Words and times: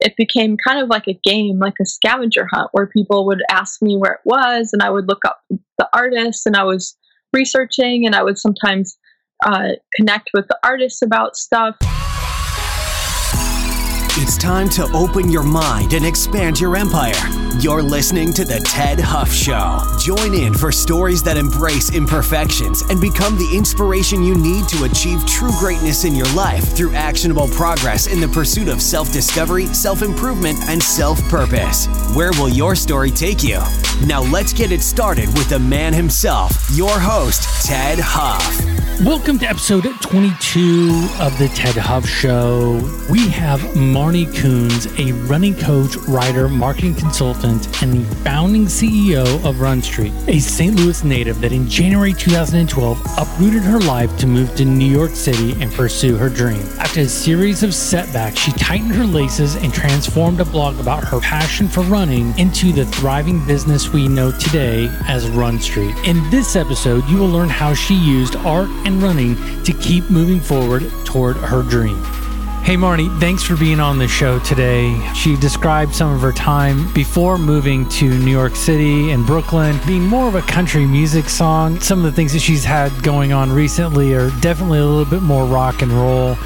it 0.00 0.14
became 0.16 0.56
kind 0.66 0.80
of 0.80 0.88
like 0.88 1.08
a 1.08 1.18
game, 1.24 1.58
like 1.58 1.74
a 1.80 1.86
scavenger 1.86 2.46
hunt, 2.50 2.68
where 2.72 2.86
people 2.86 3.26
would 3.26 3.42
ask 3.50 3.82
me 3.82 3.96
where 3.96 4.12
it 4.12 4.20
was, 4.24 4.70
and 4.72 4.82
I 4.82 4.90
would 4.90 5.08
look 5.08 5.24
up 5.24 5.40
the 5.50 5.88
artists, 5.92 6.46
and 6.46 6.56
I 6.56 6.64
was 6.64 6.96
researching, 7.32 8.06
and 8.06 8.14
I 8.14 8.22
would 8.22 8.38
sometimes 8.38 8.98
uh, 9.44 9.70
connect 9.94 10.30
with 10.34 10.48
the 10.48 10.58
artists 10.64 11.02
about 11.02 11.36
stuff. 11.36 11.76
It's 14.20 14.36
time 14.36 14.68
to 14.70 14.84
open 14.94 15.30
your 15.30 15.44
mind 15.44 15.92
and 15.92 16.04
expand 16.04 16.58
your 16.58 16.76
empire. 16.76 17.37
You're 17.56 17.82
listening 17.82 18.32
to 18.34 18.44
The 18.44 18.60
Tedd 18.60 19.00
Huff 19.00 19.32
Show. 19.32 19.82
Join 19.98 20.32
in 20.32 20.54
for 20.54 20.70
stories 20.70 21.24
that 21.24 21.36
embrace 21.36 21.92
imperfections 21.92 22.82
and 22.82 23.00
become 23.00 23.36
the 23.36 23.56
inspiration 23.56 24.22
you 24.22 24.36
need 24.36 24.68
to 24.68 24.84
achieve 24.84 25.26
true 25.26 25.50
greatness 25.58 26.04
in 26.04 26.14
your 26.14 26.32
life 26.34 26.62
through 26.76 26.94
actionable 26.94 27.48
progress 27.48 28.06
in 28.06 28.20
the 28.20 28.28
pursuit 28.28 28.68
of 28.68 28.80
self 28.80 29.12
discovery, 29.12 29.66
self 29.66 30.02
improvement, 30.02 30.58
and 30.68 30.80
self 30.80 31.20
purpose. 31.28 31.88
Where 32.14 32.30
will 32.32 32.48
your 32.48 32.76
story 32.76 33.10
take 33.10 33.42
you? 33.42 33.58
Now, 34.06 34.22
let's 34.22 34.52
get 34.52 34.70
it 34.70 34.82
started 34.82 35.26
with 35.28 35.48
the 35.48 35.58
man 35.58 35.92
himself, 35.92 36.52
your 36.74 36.96
host, 37.00 37.42
Tedd 37.66 37.98
Huff. 38.00 38.87
Welcome 39.04 39.38
to 39.38 39.46
episode 39.48 39.84
22 40.00 41.08
of 41.20 41.38
the 41.38 41.46
Tedd 41.54 41.76
Huff 41.76 42.04
Show. 42.04 42.80
We 43.08 43.28
have 43.28 43.60
Marnie 43.76 44.26
Kunz, 44.26 44.88
a 44.98 45.12
running 45.28 45.54
coach, 45.54 45.94
writer, 46.08 46.48
marketing 46.48 46.96
consultant, 46.96 47.80
and 47.80 47.92
the 47.92 48.14
founding 48.16 48.64
CEO 48.64 49.24
of 49.48 49.60
Run 49.60 49.82
Street, 49.82 50.12
a 50.26 50.40
St. 50.40 50.74
Louis 50.74 51.04
native 51.04 51.40
that 51.42 51.52
in 51.52 51.68
January 51.68 52.12
2012 52.12 53.00
uprooted 53.16 53.62
her 53.62 53.78
life 53.78 54.16
to 54.18 54.26
move 54.26 54.56
to 54.56 54.64
New 54.64 54.90
York 54.90 55.12
City 55.12 55.52
and 55.62 55.72
pursue 55.72 56.16
her 56.16 56.28
dream. 56.28 56.66
After 56.80 57.02
a 57.02 57.06
series 57.06 57.62
of 57.62 57.72
setbacks, 57.72 58.40
she 58.40 58.50
tightened 58.52 58.96
her 58.96 59.06
laces 59.06 59.54
and 59.54 59.72
transformed 59.72 60.40
a 60.40 60.44
blog 60.44 60.80
about 60.80 61.04
her 61.04 61.20
passion 61.20 61.68
for 61.68 61.82
running 61.82 62.36
into 62.36 62.72
the 62.72 62.84
thriving 62.86 63.46
business 63.46 63.92
we 63.92 64.08
know 64.08 64.32
today 64.32 64.88
as 65.06 65.28
Run 65.28 65.60
Street. 65.60 65.94
In 66.04 66.28
this 66.30 66.56
episode, 66.56 67.08
you 67.08 67.18
will 67.18 67.28
learn 67.28 67.48
how 67.48 67.74
she 67.74 67.94
used 67.94 68.34
art 68.34 68.68
and 68.88 69.02
running 69.02 69.36
to 69.64 69.72
keep 69.74 70.08
moving 70.08 70.40
forward 70.40 70.82
toward 71.04 71.36
her 71.36 71.62
dream. 71.62 72.02
Hey, 72.64 72.74
Marnie, 72.74 73.20
thanks 73.20 73.42
for 73.42 73.54
being 73.54 73.80
on 73.80 73.98
the 73.98 74.08
show 74.08 74.38
today. 74.40 74.98
She 75.14 75.36
described 75.36 75.94
some 75.94 76.14
of 76.14 76.22
her 76.22 76.32
time 76.32 76.90
before 76.94 77.36
moving 77.36 77.86
to 77.90 78.06
New 78.18 78.30
York 78.30 78.56
City 78.56 79.10
and 79.10 79.26
Brooklyn 79.26 79.78
being 79.86 80.06
more 80.06 80.26
of 80.26 80.34
a 80.34 80.42
country 80.42 80.86
music 80.86 81.28
song. 81.28 81.78
Some 81.80 81.98
of 81.98 82.04
the 82.04 82.12
things 82.12 82.32
that 82.32 82.40
she's 82.40 82.64
had 82.64 82.90
going 83.02 83.30
on 83.32 83.52
recently 83.52 84.14
are 84.14 84.30
definitely 84.40 84.78
a 84.78 84.86
little 84.86 85.04
bit 85.04 85.22
more 85.22 85.44
rock 85.44 85.82
and 85.82 85.92
roll. 85.92 86.36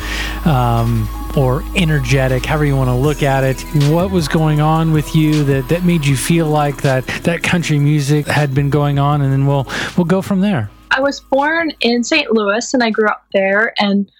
Um, 0.44 1.08
or 1.36 1.64
energetic, 1.76 2.44
however 2.44 2.66
you 2.66 2.76
want 2.76 2.88
to 2.88 2.94
look 2.94 3.22
at 3.22 3.42
it. 3.42 3.62
What 3.90 4.10
was 4.10 4.28
going 4.28 4.60
on 4.60 4.92
with 4.92 5.16
you 5.16 5.44
that, 5.44 5.70
that 5.70 5.82
made 5.82 6.04
you 6.04 6.14
feel 6.14 6.46
like 6.46 6.82
that 6.82 7.06
that 7.24 7.42
country 7.42 7.78
music 7.78 8.26
had 8.26 8.52
been 8.52 8.68
going 8.68 8.98
on, 8.98 9.22
and 9.22 9.32
then 9.32 9.46
we'll 9.46 9.66
we'll 9.96 10.04
go 10.04 10.20
from 10.20 10.40
there. 10.40 10.68
I 10.92 11.00
was 11.00 11.20
born 11.20 11.72
in 11.80 12.04
St. 12.04 12.30
Louis 12.30 12.74
and 12.74 12.82
I 12.82 12.90
grew 12.90 13.08
up 13.08 13.24
there 13.32 13.72
and 13.78 14.10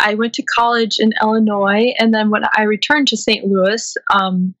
I 0.00 0.14
went 0.14 0.32
to 0.34 0.42
college 0.42 0.96
in 0.98 1.12
Illinois 1.20 1.94
and 1.98 2.14
then 2.14 2.30
when 2.30 2.44
I 2.56 2.62
returned 2.62 3.08
to 3.08 3.16
St. 3.16 3.44
Louis 3.46 3.94
um, 4.12 4.54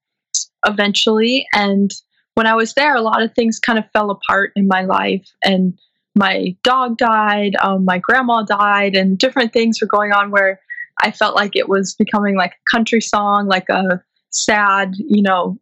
eventually 0.66 1.46
and 1.54 1.90
when 2.34 2.46
I 2.46 2.54
was 2.54 2.74
there 2.74 2.94
a 2.94 3.00
lot 3.00 3.22
of 3.22 3.34
things 3.34 3.58
kind 3.58 3.78
of 3.78 3.90
fell 3.92 4.10
apart 4.10 4.52
in 4.56 4.68
my 4.68 4.82
life 4.82 5.26
and 5.42 5.78
my 6.14 6.54
dog 6.62 6.98
died, 6.98 7.56
um, 7.60 7.84
my 7.84 7.98
grandma 7.98 8.42
died 8.42 8.94
and 8.94 9.18
different 9.18 9.52
things 9.52 9.80
were 9.80 9.86
going 9.86 10.12
on 10.12 10.30
where 10.30 10.60
I 11.02 11.10
felt 11.10 11.34
like 11.34 11.56
it 11.56 11.68
was 11.68 11.94
becoming 11.94 12.36
like 12.36 12.52
a 12.52 12.70
country 12.70 13.00
song, 13.00 13.46
like 13.48 13.68
a 13.68 14.02
sad, 14.30 14.94
you 14.96 15.22
know, 15.22 15.58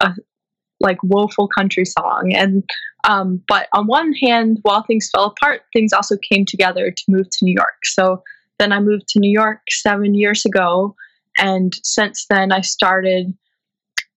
a, 0.00 0.14
like 0.80 0.98
woeful 1.02 1.48
country 1.48 1.84
song. 1.84 2.32
And 2.34 2.62
um, 3.04 3.42
but 3.48 3.68
on 3.72 3.86
one 3.86 4.12
hand, 4.14 4.58
while 4.62 4.82
things 4.82 5.08
fell 5.14 5.26
apart, 5.26 5.62
things 5.72 5.92
also 5.92 6.16
came 6.16 6.44
together 6.44 6.90
to 6.90 7.02
move 7.08 7.28
to 7.30 7.44
New 7.44 7.54
York. 7.54 7.84
So 7.84 8.22
then 8.58 8.72
I 8.72 8.80
moved 8.80 9.08
to 9.08 9.20
New 9.20 9.30
York 9.30 9.60
seven 9.70 10.14
years 10.14 10.44
ago, 10.44 10.94
and 11.38 11.72
since 11.82 12.26
then 12.28 12.52
I 12.52 12.60
started 12.60 13.36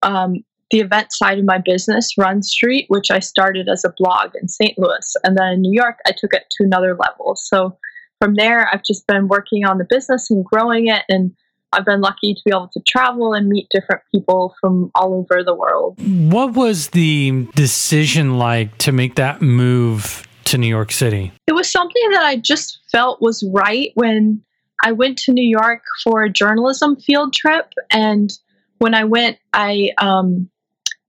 um, 0.01 0.43
the 0.71 0.79
event 0.79 1.11
side 1.11 1.37
of 1.37 1.45
my 1.45 1.59
business, 1.59 2.17
Run 2.17 2.41
Street, 2.41 2.85
which 2.87 3.11
I 3.11 3.19
started 3.19 3.67
as 3.69 3.83
a 3.85 3.93
blog 3.97 4.31
in 4.41 4.47
St. 4.47 4.77
Louis, 4.79 5.15
and 5.23 5.37
then 5.37 5.53
in 5.53 5.61
New 5.61 5.73
York 5.73 5.97
I 6.07 6.11
took 6.11 6.33
it 6.33 6.45
to 6.51 6.63
another 6.63 6.97
level. 6.97 7.35
So 7.35 7.77
from 8.19 8.35
there, 8.35 8.69
I've 8.71 8.83
just 8.83 9.05
been 9.07 9.27
working 9.27 9.65
on 9.65 9.77
the 9.77 9.87
business 9.89 10.29
and 10.29 10.45
growing 10.45 10.87
it 10.87 11.03
and 11.09 11.35
I've 11.73 11.85
been 11.85 12.01
lucky 12.01 12.33
to 12.33 12.41
be 12.43 12.51
able 12.51 12.69
to 12.73 12.81
travel 12.87 13.33
and 13.33 13.47
meet 13.47 13.67
different 13.71 14.01
people 14.13 14.55
from 14.59 14.91
all 14.95 15.13
over 15.13 15.43
the 15.43 15.55
world. 15.55 15.97
What 16.31 16.53
was 16.53 16.89
the 16.89 17.47
decision 17.55 18.37
like 18.37 18.77
to 18.79 18.91
make 18.91 19.15
that 19.15 19.41
move 19.41 20.27
to 20.45 20.57
New 20.57 20.67
York 20.67 20.91
City? 20.91 21.31
It 21.47 21.53
was 21.53 21.71
something 21.71 22.09
that 22.11 22.23
I 22.23 22.37
just 22.37 22.79
felt 22.91 23.21
was 23.21 23.43
right 23.53 23.91
when 23.95 24.41
I 24.83 24.91
went 24.91 25.17
to 25.19 25.31
New 25.31 25.47
York 25.47 25.83
for 26.03 26.23
a 26.23 26.29
journalism 26.29 26.97
field 26.99 27.33
trip. 27.33 27.73
And 27.89 28.31
when 28.79 28.93
I 28.93 29.05
went, 29.05 29.37
I, 29.53 29.91
um, 29.97 30.49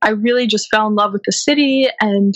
I 0.00 0.10
really 0.10 0.46
just 0.46 0.68
fell 0.70 0.86
in 0.86 0.94
love 0.94 1.12
with 1.12 1.22
the 1.24 1.32
city 1.32 1.88
and 2.00 2.34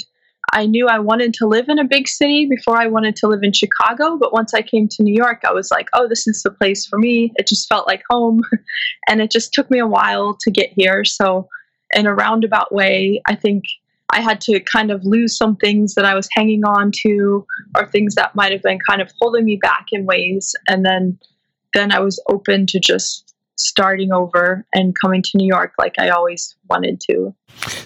I 0.52 0.66
knew 0.66 0.86
I 0.86 0.98
wanted 0.98 1.34
to 1.34 1.46
live 1.46 1.68
in 1.68 1.78
a 1.78 1.84
big 1.84 2.08
city 2.08 2.46
before 2.46 2.76
I 2.76 2.86
wanted 2.86 3.16
to 3.16 3.26
live 3.26 3.42
in 3.42 3.52
Chicago. 3.52 4.16
But 4.16 4.32
once 4.32 4.54
I 4.54 4.62
came 4.62 4.88
to 4.88 5.02
New 5.02 5.14
York, 5.14 5.42
I 5.44 5.52
was 5.52 5.70
like, 5.70 5.88
oh, 5.92 6.08
this 6.08 6.26
is 6.26 6.42
the 6.42 6.50
place 6.50 6.86
for 6.86 6.98
me. 6.98 7.32
It 7.36 7.46
just 7.46 7.68
felt 7.68 7.86
like 7.86 8.02
home. 8.08 8.42
and 9.08 9.20
it 9.20 9.30
just 9.30 9.52
took 9.52 9.70
me 9.70 9.78
a 9.78 9.86
while 9.86 10.36
to 10.40 10.50
get 10.50 10.70
here. 10.72 11.04
So, 11.04 11.48
in 11.94 12.06
a 12.06 12.14
roundabout 12.14 12.72
way, 12.72 13.22
I 13.28 13.36
think 13.36 13.64
I 14.10 14.20
had 14.20 14.40
to 14.42 14.60
kind 14.60 14.90
of 14.90 15.04
lose 15.04 15.36
some 15.36 15.56
things 15.56 15.94
that 15.94 16.04
I 16.04 16.14
was 16.14 16.28
hanging 16.32 16.64
on 16.64 16.90
to 17.02 17.46
or 17.76 17.86
things 17.86 18.14
that 18.14 18.34
might 18.34 18.52
have 18.52 18.62
been 18.62 18.78
kind 18.88 19.00
of 19.00 19.10
holding 19.20 19.44
me 19.44 19.56
back 19.56 19.86
in 19.92 20.04
ways. 20.04 20.54
And 20.68 20.84
then 20.84 21.18
then 21.74 21.92
I 21.92 22.00
was 22.00 22.22
open 22.28 22.66
to 22.68 22.80
just 22.80 23.35
starting 23.56 24.12
over 24.12 24.64
and 24.74 24.94
coming 25.00 25.22
to 25.22 25.30
New 25.36 25.46
York 25.46 25.72
like 25.78 25.94
I 25.98 26.10
always 26.10 26.54
wanted 26.68 27.00
to. 27.08 27.34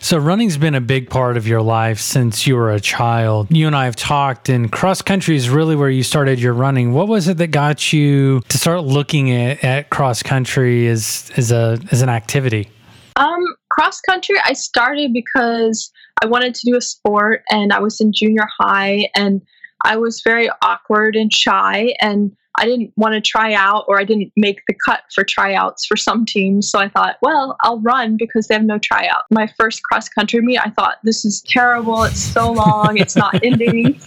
So, 0.00 0.18
running's 0.18 0.56
been 0.56 0.74
a 0.74 0.80
big 0.80 1.08
part 1.08 1.36
of 1.36 1.46
your 1.46 1.62
life 1.62 2.00
since 2.00 2.46
you 2.46 2.56
were 2.56 2.72
a 2.72 2.80
child. 2.80 3.46
You 3.50 3.66
and 3.66 3.76
I 3.76 3.84
have 3.84 3.94
talked, 3.94 4.48
and 4.48 4.70
cross 4.70 5.00
country 5.00 5.36
is 5.36 5.48
really 5.48 5.76
where 5.76 5.90
you 5.90 6.02
started 6.02 6.40
your 6.40 6.54
running. 6.54 6.92
What 6.92 7.06
was 7.06 7.28
it 7.28 7.38
that 7.38 7.48
got 7.48 7.92
you 7.92 8.40
to 8.48 8.58
start 8.58 8.82
looking 8.82 9.30
at, 9.30 9.62
at 9.62 9.90
cross 9.90 10.22
country 10.22 10.88
as, 10.88 11.30
as, 11.36 11.52
a, 11.52 11.78
as 11.92 12.02
an 12.02 12.08
activity? 12.08 12.68
Um, 13.16 13.44
cross 13.70 14.00
country, 14.00 14.36
I 14.44 14.54
started 14.54 15.12
because 15.12 15.92
I 16.22 16.26
wanted 16.26 16.54
to 16.56 16.70
do 16.70 16.76
a 16.76 16.80
sport, 16.80 17.42
and 17.50 17.72
I 17.72 17.78
was 17.78 18.00
in 18.00 18.12
junior 18.12 18.48
high, 18.58 19.08
and 19.14 19.40
I 19.84 19.96
was 19.96 20.20
very 20.22 20.50
awkward 20.62 21.16
and 21.16 21.32
shy, 21.32 21.94
and 22.00 22.32
I 22.60 22.66
didn't 22.66 22.92
want 22.96 23.14
to 23.14 23.22
try 23.22 23.54
out 23.54 23.86
or 23.88 23.98
I 23.98 24.04
didn't 24.04 24.32
make 24.36 24.60
the 24.68 24.74
cut 24.84 25.00
for 25.14 25.24
tryouts 25.24 25.86
for 25.86 25.96
some 25.96 26.26
teams. 26.26 26.70
So 26.70 26.78
I 26.78 26.90
thought, 26.90 27.16
well, 27.22 27.56
I'll 27.62 27.80
run 27.80 28.18
because 28.18 28.46
they 28.46 28.54
have 28.54 28.64
no 28.64 28.78
tryout. 28.78 29.22
My 29.30 29.48
first 29.58 29.82
cross 29.82 30.10
country 30.10 30.42
meet, 30.42 30.58
I 30.58 30.68
thought, 30.68 30.98
this 31.02 31.24
is 31.24 31.42
terrible. 31.48 32.04
It's 32.04 32.20
so 32.20 32.52
long. 32.52 32.98
It's 32.98 33.16
not 33.16 33.40
ending. 33.42 33.98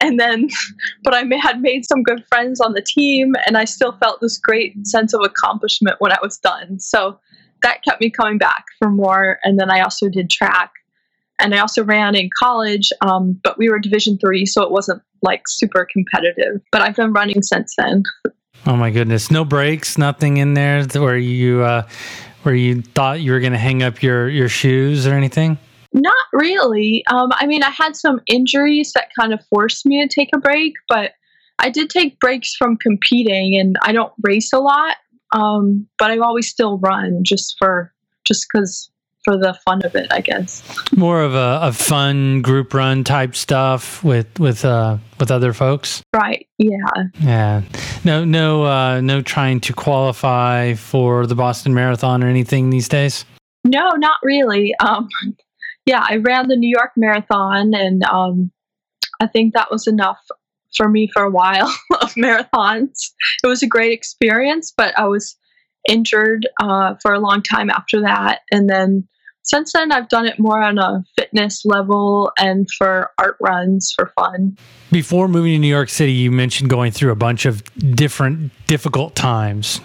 and 0.00 0.20
then, 0.20 0.48
but 1.02 1.12
I 1.12 1.24
had 1.42 1.60
made 1.60 1.84
some 1.84 2.04
good 2.04 2.24
friends 2.28 2.60
on 2.60 2.72
the 2.72 2.82
team 2.86 3.34
and 3.46 3.58
I 3.58 3.64
still 3.64 3.96
felt 3.98 4.20
this 4.20 4.38
great 4.38 4.86
sense 4.86 5.12
of 5.12 5.20
accomplishment 5.24 5.96
when 5.98 6.12
I 6.12 6.18
was 6.22 6.38
done. 6.38 6.78
So 6.78 7.18
that 7.64 7.82
kept 7.82 8.00
me 8.00 8.10
coming 8.10 8.38
back 8.38 8.64
for 8.78 8.90
more. 8.90 9.38
And 9.42 9.58
then 9.58 9.70
I 9.72 9.80
also 9.80 10.08
did 10.08 10.30
track 10.30 10.70
and 11.40 11.54
I 11.54 11.58
also 11.58 11.84
ran 11.84 12.14
in 12.14 12.28
college, 12.38 12.90
um, 13.00 13.38
but 13.42 13.58
we 13.58 13.68
were 13.68 13.78
Division 13.78 14.18
three, 14.18 14.46
so 14.46 14.62
it 14.62 14.70
wasn't 14.70 15.02
like 15.22 15.42
super 15.48 15.86
competitive. 15.90 16.60
But 16.72 16.82
I've 16.82 16.96
been 16.96 17.12
running 17.12 17.42
since 17.42 17.74
then. 17.76 18.02
Oh 18.66 18.76
my 18.76 18.90
goodness! 18.90 19.30
No 19.30 19.44
breaks, 19.44 19.96
nothing 19.96 20.36
in 20.36 20.54
there 20.54 20.84
where 20.84 21.16
you 21.16 21.62
uh, 21.62 21.86
where 22.42 22.54
you 22.54 22.82
thought 22.82 23.20
you 23.20 23.32
were 23.32 23.40
going 23.40 23.52
to 23.52 23.58
hang 23.58 23.82
up 23.82 24.02
your 24.02 24.28
your 24.28 24.48
shoes 24.48 25.06
or 25.06 25.14
anything. 25.14 25.58
Not 25.92 26.26
really. 26.32 27.04
Um, 27.10 27.30
I 27.32 27.46
mean, 27.46 27.62
I 27.62 27.70
had 27.70 27.96
some 27.96 28.20
injuries 28.26 28.92
that 28.94 29.08
kind 29.18 29.32
of 29.32 29.44
forced 29.46 29.86
me 29.86 30.06
to 30.06 30.14
take 30.14 30.28
a 30.34 30.38
break, 30.38 30.74
but 30.88 31.12
I 31.58 31.68
did 31.68 31.90
take 31.90 32.20
breaks 32.20 32.54
from 32.54 32.76
competing, 32.76 33.58
and 33.58 33.76
I 33.82 33.92
don't 33.92 34.12
race 34.22 34.52
a 34.52 34.58
lot. 34.58 34.96
Um, 35.32 35.86
but 35.98 36.10
I 36.10 36.18
always 36.18 36.48
still 36.48 36.78
run 36.78 37.22
just 37.24 37.56
for 37.58 37.92
just 38.24 38.46
because 38.52 38.90
for 39.24 39.36
the 39.36 39.54
fun 39.64 39.84
of 39.84 39.94
it, 39.94 40.06
I 40.10 40.20
guess. 40.20 40.62
More 40.96 41.22
of 41.22 41.34
a, 41.34 41.60
a 41.62 41.72
fun 41.72 42.42
group 42.42 42.74
run 42.74 43.04
type 43.04 43.36
stuff 43.36 44.02
with 44.02 44.38
with 44.38 44.64
uh, 44.64 44.98
with 45.18 45.30
other 45.30 45.52
folks. 45.52 46.02
Right. 46.14 46.46
Yeah. 46.58 46.76
Yeah. 47.20 47.62
No. 48.04 48.24
No. 48.24 48.64
Uh, 48.64 49.00
no. 49.00 49.22
Trying 49.22 49.60
to 49.60 49.72
qualify 49.72 50.74
for 50.74 51.26
the 51.26 51.34
Boston 51.34 51.74
Marathon 51.74 52.22
or 52.22 52.28
anything 52.28 52.70
these 52.70 52.88
days. 52.88 53.24
No, 53.64 53.90
not 53.90 54.16
really. 54.22 54.74
Um, 54.80 55.08
yeah, 55.86 56.04
I 56.08 56.16
ran 56.16 56.48
the 56.48 56.56
New 56.56 56.70
York 56.70 56.92
Marathon, 56.96 57.74
and 57.74 58.02
um, 58.04 58.50
I 59.20 59.26
think 59.26 59.54
that 59.54 59.70
was 59.70 59.86
enough 59.86 60.18
for 60.76 60.88
me 60.88 61.10
for 61.12 61.22
a 61.22 61.30
while 61.30 61.66
of 62.00 62.14
marathons. 62.14 63.10
It 63.42 63.46
was 63.46 63.62
a 63.62 63.66
great 63.66 63.92
experience, 63.92 64.72
but 64.76 64.98
I 64.98 65.06
was 65.06 65.36
injured 65.88 66.46
uh, 66.60 66.94
for 67.02 67.12
a 67.12 67.20
long 67.20 67.42
time 67.42 67.70
after 67.70 68.00
that. 68.02 68.40
And 68.50 68.68
then 68.68 69.08
since 69.42 69.72
then, 69.72 69.90
I've 69.90 70.08
done 70.08 70.26
it 70.26 70.38
more 70.38 70.62
on 70.62 70.78
a 70.78 71.02
fitness 71.16 71.64
level 71.64 72.30
and 72.38 72.70
for 72.70 73.10
art 73.18 73.36
runs 73.40 73.92
for 73.96 74.12
fun. 74.14 74.56
Before 74.92 75.28
moving 75.28 75.52
to 75.52 75.58
New 75.58 75.66
York 75.66 75.88
City, 75.88 76.12
you 76.12 76.30
mentioned 76.30 76.68
going 76.68 76.92
through 76.92 77.10
a 77.10 77.16
bunch 77.16 77.46
of 77.46 77.64
different 77.96 78.52
difficult 78.66 79.14
times. 79.14 79.80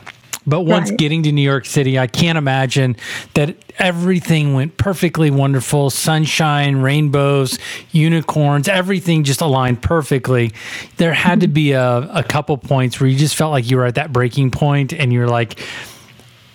But 0.47 0.61
once 0.61 0.89
right. 0.89 0.99
getting 0.99 1.23
to 1.23 1.31
New 1.31 1.41
York 1.41 1.65
City, 1.65 1.97
I 1.97 2.07
can't 2.07 2.37
imagine 2.37 2.95
that 3.33 3.55
everything 3.79 4.53
went 4.53 4.77
perfectly 4.77 5.31
wonderful 5.31 5.89
sunshine, 5.89 6.77
rainbows, 6.77 7.57
unicorns, 7.91 8.67
everything 8.67 9.23
just 9.23 9.41
aligned 9.41 9.81
perfectly. 9.81 10.51
There 10.97 11.13
had 11.13 11.41
to 11.41 11.47
be 11.47 11.71
a, 11.71 12.09
a 12.13 12.23
couple 12.23 12.57
points 12.57 12.99
where 12.99 13.09
you 13.09 13.17
just 13.17 13.35
felt 13.35 13.51
like 13.51 13.69
you 13.69 13.77
were 13.77 13.85
at 13.85 13.95
that 13.95 14.13
breaking 14.13 14.51
point 14.51 14.93
and 14.93 15.11
you're 15.11 15.27
like, 15.27 15.59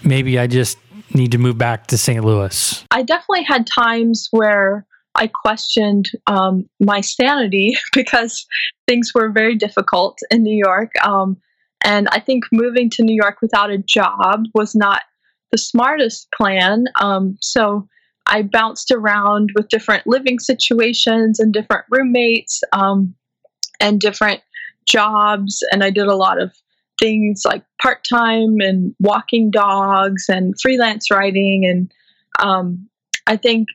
maybe 0.04 0.38
I 0.38 0.46
just 0.46 0.78
need 1.14 1.32
to 1.32 1.38
move 1.38 1.58
back 1.58 1.88
to 1.88 1.98
St. 1.98 2.24
Louis. 2.24 2.84
I 2.90 3.02
definitely 3.02 3.42
had 3.42 3.66
times 3.66 4.28
where 4.30 4.86
I 5.14 5.26
questioned 5.26 6.10
um, 6.26 6.68
my 6.78 7.00
sanity 7.00 7.76
because 7.92 8.46
things 8.86 9.12
were 9.14 9.28
very 9.30 9.56
difficult 9.56 10.18
in 10.30 10.42
New 10.42 10.56
York. 10.56 10.92
Um, 11.04 11.36
and 11.84 12.08
I 12.10 12.20
think 12.20 12.44
moving 12.52 12.90
to 12.90 13.02
New 13.02 13.14
York 13.14 13.38
without 13.40 13.70
a 13.70 13.78
job 13.78 14.44
was 14.54 14.74
not 14.74 15.02
the 15.50 15.58
smartest 15.58 16.28
plan. 16.36 16.84
Um, 17.00 17.36
so 17.40 17.88
I 18.26 18.42
bounced 18.42 18.90
around 18.90 19.50
with 19.54 19.68
different 19.68 20.06
living 20.06 20.38
situations 20.38 21.40
and 21.40 21.52
different 21.52 21.84
roommates 21.90 22.62
um, 22.72 23.14
and 23.80 24.00
different 24.00 24.40
jobs. 24.86 25.58
And 25.72 25.82
I 25.82 25.90
did 25.90 26.06
a 26.06 26.16
lot 26.16 26.40
of 26.40 26.54
things 27.00 27.42
like 27.44 27.64
part 27.80 28.06
time 28.08 28.56
and 28.60 28.94
walking 29.00 29.50
dogs 29.50 30.26
and 30.28 30.54
freelance 30.60 31.10
writing. 31.10 31.64
And 31.66 31.92
um, 32.46 32.88
I 33.26 33.36
think 33.36 33.68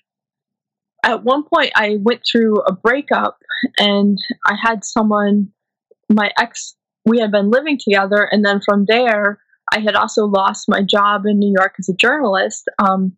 at 1.04 1.24
one 1.24 1.44
point 1.44 1.72
I 1.75 1.98
went 2.00 2.22
through 2.30 2.62
a 2.62 2.72
breakup 2.72 3.38
and 3.80 4.18
I 4.46 4.56
had 4.62 4.86
someone, 4.86 5.50
my 6.10 6.31
ex 6.40 6.75
we 7.06 7.19
had 7.19 7.31
been 7.31 7.50
living 7.50 7.78
together. 7.78 8.28
And 8.31 8.44
then 8.44 8.62
from 8.66 8.86
there, 8.88 9.40
I 9.72 9.80
had 9.80 9.96
also 9.96 10.25
lost 10.25 10.69
my 10.69 10.81
job 10.81 11.25
in 11.25 11.40
New 11.40 11.54
York 11.57 11.75
as 11.80 11.90
a 11.90 11.96
journalist. 11.96 12.68
Um, 12.80 13.16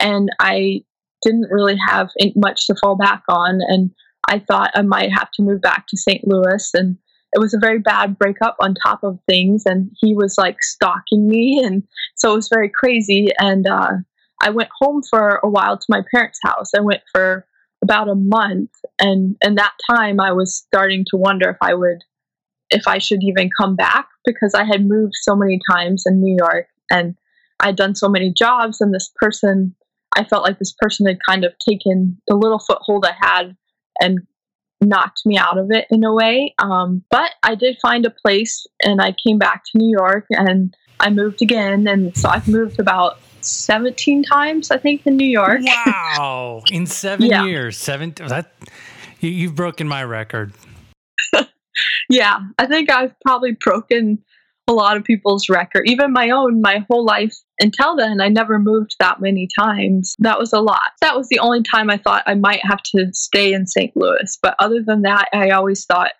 and 0.00 0.30
I 0.40 0.84
didn't 1.22 1.50
really 1.50 1.76
have 1.86 2.10
much 2.36 2.66
to 2.66 2.74
fall 2.80 2.96
back 2.96 3.22
on. 3.28 3.60
And 3.66 3.90
I 4.28 4.38
thought 4.38 4.72
I 4.74 4.82
might 4.82 5.10
have 5.12 5.30
to 5.32 5.42
move 5.42 5.60
back 5.60 5.86
to 5.88 5.96
St. 5.96 6.26
Louis. 6.26 6.70
And 6.74 6.98
it 7.32 7.40
was 7.40 7.54
a 7.54 7.58
very 7.58 7.78
bad 7.78 8.18
breakup 8.18 8.56
on 8.60 8.74
top 8.74 9.02
of 9.02 9.18
things. 9.28 9.64
And 9.66 9.90
he 10.00 10.14
was 10.14 10.36
like 10.38 10.62
stalking 10.62 11.28
me. 11.28 11.62
And 11.64 11.82
so 12.16 12.32
it 12.32 12.36
was 12.36 12.48
very 12.48 12.70
crazy. 12.70 13.28
And 13.38 13.66
uh, 13.66 13.92
I 14.42 14.50
went 14.50 14.70
home 14.80 15.02
for 15.08 15.40
a 15.42 15.48
while 15.48 15.76
to 15.76 15.86
my 15.88 16.02
parents' 16.12 16.40
house. 16.42 16.72
I 16.76 16.80
went 16.80 17.02
for 17.12 17.46
about 17.82 18.08
a 18.08 18.14
month. 18.14 18.70
And 18.98 19.36
in 19.42 19.56
that 19.56 19.74
time, 19.90 20.20
I 20.20 20.32
was 20.32 20.56
starting 20.56 21.04
to 21.10 21.16
wonder 21.16 21.50
if 21.50 21.56
I 21.60 21.74
would 21.74 22.02
if 22.70 22.86
I 22.86 22.98
should 22.98 23.22
even 23.22 23.50
come 23.58 23.76
back 23.76 24.08
because 24.24 24.54
I 24.54 24.64
had 24.64 24.86
moved 24.86 25.14
so 25.14 25.34
many 25.34 25.58
times 25.70 26.04
in 26.06 26.20
New 26.20 26.36
York 26.38 26.66
and 26.90 27.16
I'd 27.60 27.76
done 27.76 27.94
so 27.94 28.08
many 28.08 28.32
jobs 28.32 28.80
and 28.80 28.94
this 28.94 29.10
person 29.16 29.74
I 30.16 30.24
felt 30.24 30.42
like 30.42 30.58
this 30.58 30.74
person 30.80 31.06
had 31.06 31.18
kind 31.28 31.44
of 31.44 31.52
taken 31.66 32.20
the 32.26 32.34
little 32.34 32.58
foothold 32.58 33.06
I 33.06 33.14
had 33.20 33.56
and 34.00 34.18
knocked 34.80 35.22
me 35.24 35.36
out 35.36 35.58
of 35.58 35.70
it 35.70 35.86
in 35.90 36.04
a 36.04 36.12
way. 36.12 36.54
Um, 36.58 37.04
but 37.10 37.32
I 37.42 37.54
did 37.54 37.78
find 37.80 38.04
a 38.06 38.10
place 38.10 38.66
and 38.82 39.00
I 39.00 39.14
came 39.24 39.38
back 39.38 39.62
to 39.64 39.78
New 39.78 39.90
York 39.96 40.26
and 40.30 40.76
I 41.00 41.10
moved 41.10 41.42
again. 41.42 41.86
And 41.86 42.16
so 42.16 42.28
I've 42.28 42.48
moved 42.48 42.80
about 42.80 43.18
17 43.42 44.24
times, 44.24 44.70
I 44.70 44.78
think, 44.78 45.06
in 45.06 45.16
New 45.16 45.28
York. 45.28 45.60
Wow. 45.62 46.62
In 46.70 46.86
seven 46.86 47.26
yeah. 47.30 47.44
years, 47.44 47.76
seven, 47.76 48.12
that, 48.28 48.52
you, 49.20 49.30
you've 49.30 49.54
broken 49.54 49.86
my 49.86 50.02
record 50.04 50.52
yeah, 52.08 52.40
I 52.58 52.66
think 52.66 52.90
I've 52.90 53.14
probably 53.20 53.56
broken 53.60 54.22
a 54.68 54.72
lot 54.72 54.96
of 54.96 55.04
people's 55.04 55.48
record, 55.48 55.84
even 55.86 56.12
my 56.12 56.30
own, 56.30 56.60
my 56.60 56.84
whole 56.88 57.04
life 57.04 57.34
until 57.58 57.96
then. 57.96 58.20
I 58.20 58.28
never 58.28 58.58
moved 58.58 58.96
that 59.00 59.20
many 59.20 59.48
times. 59.58 60.14
That 60.18 60.38
was 60.38 60.52
a 60.52 60.60
lot. 60.60 60.92
That 61.00 61.16
was 61.16 61.28
the 61.28 61.38
only 61.38 61.62
time 61.62 61.88
I 61.90 61.96
thought 61.96 62.22
I 62.26 62.34
might 62.34 62.60
have 62.64 62.82
to 62.94 63.06
stay 63.12 63.54
in 63.54 63.66
St. 63.66 63.96
Louis. 63.96 64.38
But 64.42 64.54
other 64.58 64.82
than 64.84 65.02
that, 65.02 65.28
I 65.32 65.50
always 65.50 65.86
thought 65.86 66.12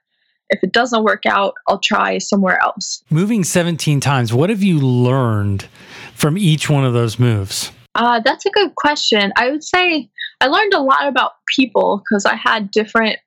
if 0.51 0.61
it 0.63 0.73
doesn't 0.73 1.05
work 1.05 1.27
out, 1.27 1.55
I'll 1.69 1.79
try 1.79 2.17
somewhere 2.17 2.59
else. 2.63 3.03
Moving 3.11 3.45
17 3.45 4.01
times, 4.01 4.33
what 4.33 4.49
have 4.49 4.63
you 4.63 4.79
learned 4.79 5.67
from 6.15 6.39
each 6.39 6.71
one 6.71 6.85
of 6.85 6.95
those 6.95 7.19
moves? 7.19 7.71
Uh, 7.95 8.21
that's 8.21 8.47
a 8.47 8.51
good 8.51 8.75
question. 8.77 9.33
I 9.37 9.51
would 9.51 9.65
say 9.65 10.09
I 10.41 10.47
learned 10.47 10.73
a 10.73 10.81
lot 10.81 11.07
about 11.07 11.33
people 11.55 11.99
because 11.99 12.25
I 12.25 12.37
had 12.37 12.71
different 12.71 13.19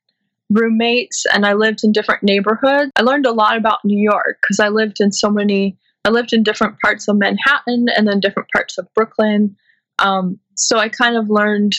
roommates 0.52 1.24
and 1.34 1.46
I 1.46 1.54
lived 1.54 1.84
in 1.84 1.92
different 1.92 2.24
neighborhoods. 2.24 2.92
I 2.96 3.02
learned 3.02 3.26
a 3.26 3.32
lot 3.32 3.58
about 3.58 3.84
New 3.84 4.02
York 4.02 4.40
because 4.42 4.60
I 4.60 4.70
lived 4.70 4.98
in 5.00 5.12
so 5.12 5.30
many, 5.30 5.78
I 6.06 6.10
lived 6.10 6.34
in 6.34 6.44
different 6.44 6.80
parts 6.80 7.08
of 7.08 7.18
Manhattan 7.18 7.88
and 7.96 8.08
then 8.08 8.20
different 8.20 8.50
parts 8.54 8.78
of 8.78 8.88
Brooklyn. 8.94 9.56
Um, 10.00 10.40
so 10.56 10.78
I 10.78 10.90
kind 10.90 11.16
of 11.16 11.30
learned, 11.30 11.74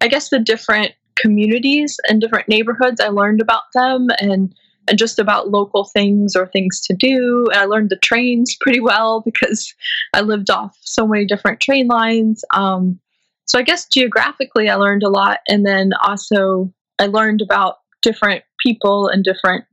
I 0.00 0.08
guess, 0.08 0.28
the 0.28 0.38
different 0.38 0.92
communities 1.16 1.96
and 2.08 2.20
different 2.20 2.48
neighborhoods. 2.48 3.00
I 3.00 3.08
learned 3.08 3.40
about 3.40 3.62
them 3.74 4.08
and 4.18 4.54
and 4.88 4.98
just 4.98 5.20
about 5.20 5.50
local 5.50 5.84
things 5.84 6.34
or 6.34 6.48
things 6.48 6.80
to 6.80 6.94
do. 6.94 7.46
And 7.52 7.60
I 7.60 7.66
learned 7.66 7.90
the 7.90 7.98
trains 8.02 8.56
pretty 8.60 8.80
well 8.80 9.20
because 9.24 9.72
I 10.12 10.22
lived 10.22 10.50
off 10.50 10.76
so 10.80 11.06
many 11.06 11.24
different 11.24 11.60
train 11.60 11.86
lines. 11.86 12.44
Um, 12.52 12.98
so 13.46 13.58
I 13.58 13.62
guess 13.62 13.86
geographically, 13.86 14.68
I 14.68 14.76
learned 14.76 15.02
a 15.02 15.08
lot, 15.08 15.38
and 15.48 15.66
then 15.66 15.90
also 16.02 16.72
I 16.98 17.06
learned 17.06 17.42
about 17.42 17.76
different 18.02 18.44
people 18.60 19.08
and 19.08 19.24
different 19.24 19.64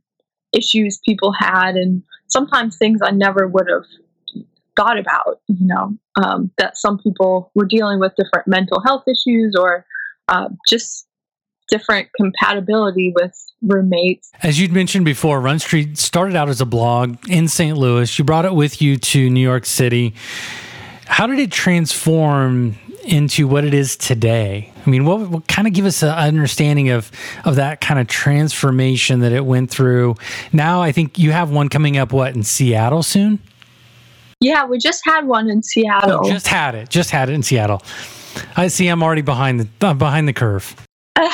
issues 0.56 1.00
people 1.06 1.34
had, 1.38 1.76
and 1.76 2.04
sometimes 2.28 2.78
things 2.78 3.02
I 3.04 3.12
never 3.12 3.48
would 3.48 3.68
have 3.70 4.46
thought 4.76 4.98
about. 4.98 5.42
You 5.48 5.68
know, 5.68 5.98
um, 6.24 6.52
that 6.58 6.78
some 6.78 6.98
people 7.00 7.52
were 7.56 7.66
dealing 7.66 8.00
with 8.00 8.14
different 8.16 8.48
mental 8.48 8.82
health 8.82 9.04
issues 9.08 9.56
or 9.60 9.86
uh, 10.28 10.50
just 10.68 11.08
different 11.70 12.10
compatibility 12.20 13.14
with 13.16 13.34
roommates. 13.62 14.32
As 14.42 14.60
you'd 14.60 14.72
mentioned 14.72 15.06
before, 15.06 15.40
Run 15.40 15.60
Street 15.60 15.98
started 15.98 16.36
out 16.36 16.50
as 16.50 16.62
a 16.62 16.66
blog 16.66 17.18
in 17.30 17.48
St. 17.48 17.78
Louis. 17.78 18.18
You 18.18 18.26
brought 18.26 18.46
it 18.46 18.54
with 18.54 18.82
you 18.82 18.98
to 18.98 19.30
New 19.30 19.42
York 19.42 19.66
City. 19.66 20.16
How 21.06 21.28
did 21.28 21.40
it 21.40 21.52
transform 21.52 22.76
into 23.04 23.48
what 23.48 23.64
it 23.64 23.74
is 23.74 23.96
today? 23.96 24.72
I 24.86 24.90
mean, 24.90 25.06
what, 25.06 25.30
what 25.30 25.48
kind 25.48 25.68
of 25.68 25.74
give 25.74 25.86
us 25.86 26.04
an 26.04 26.10
understanding 26.10 26.90
of 26.90 27.12
of 27.46 27.56
that 27.56 27.82
kind 27.82 28.00
of 28.00 28.08
transformation 28.08 29.20
that 29.22 29.32
it 29.32 29.46
went 29.46 29.70
through? 29.70 30.16
Now, 30.54 30.82
I 30.82 30.92
think 30.92 31.18
you 31.18 31.32
have 31.32 31.52
one 31.52 31.70
coming 31.70 31.98
up. 31.98 32.14
What 32.14 32.36
in 32.36 32.44
Seattle 32.44 33.04
soon? 33.04 33.40
Yeah, 34.40 34.66
we 34.66 34.78
just 34.78 35.02
had 35.06 35.28
one 35.28 35.50
in 35.50 35.62
Seattle. 35.64 36.22
Oh, 36.24 36.30
just 36.30 36.48
had 36.48 36.76
it. 36.76 36.90
Just 36.90 37.12
had 37.12 37.30
it 37.30 37.34
in 37.34 37.44
Seattle. 37.44 37.82
I 38.56 38.68
see. 38.68 38.88
I'm 38.88 39.04
already 39.04 39.22
behind 39.22 39.60
the 39.60 39.88
uh, 39.88 39.94
behind 39.94 40.28
the 40.28 40.34
curve. 40.34 40.76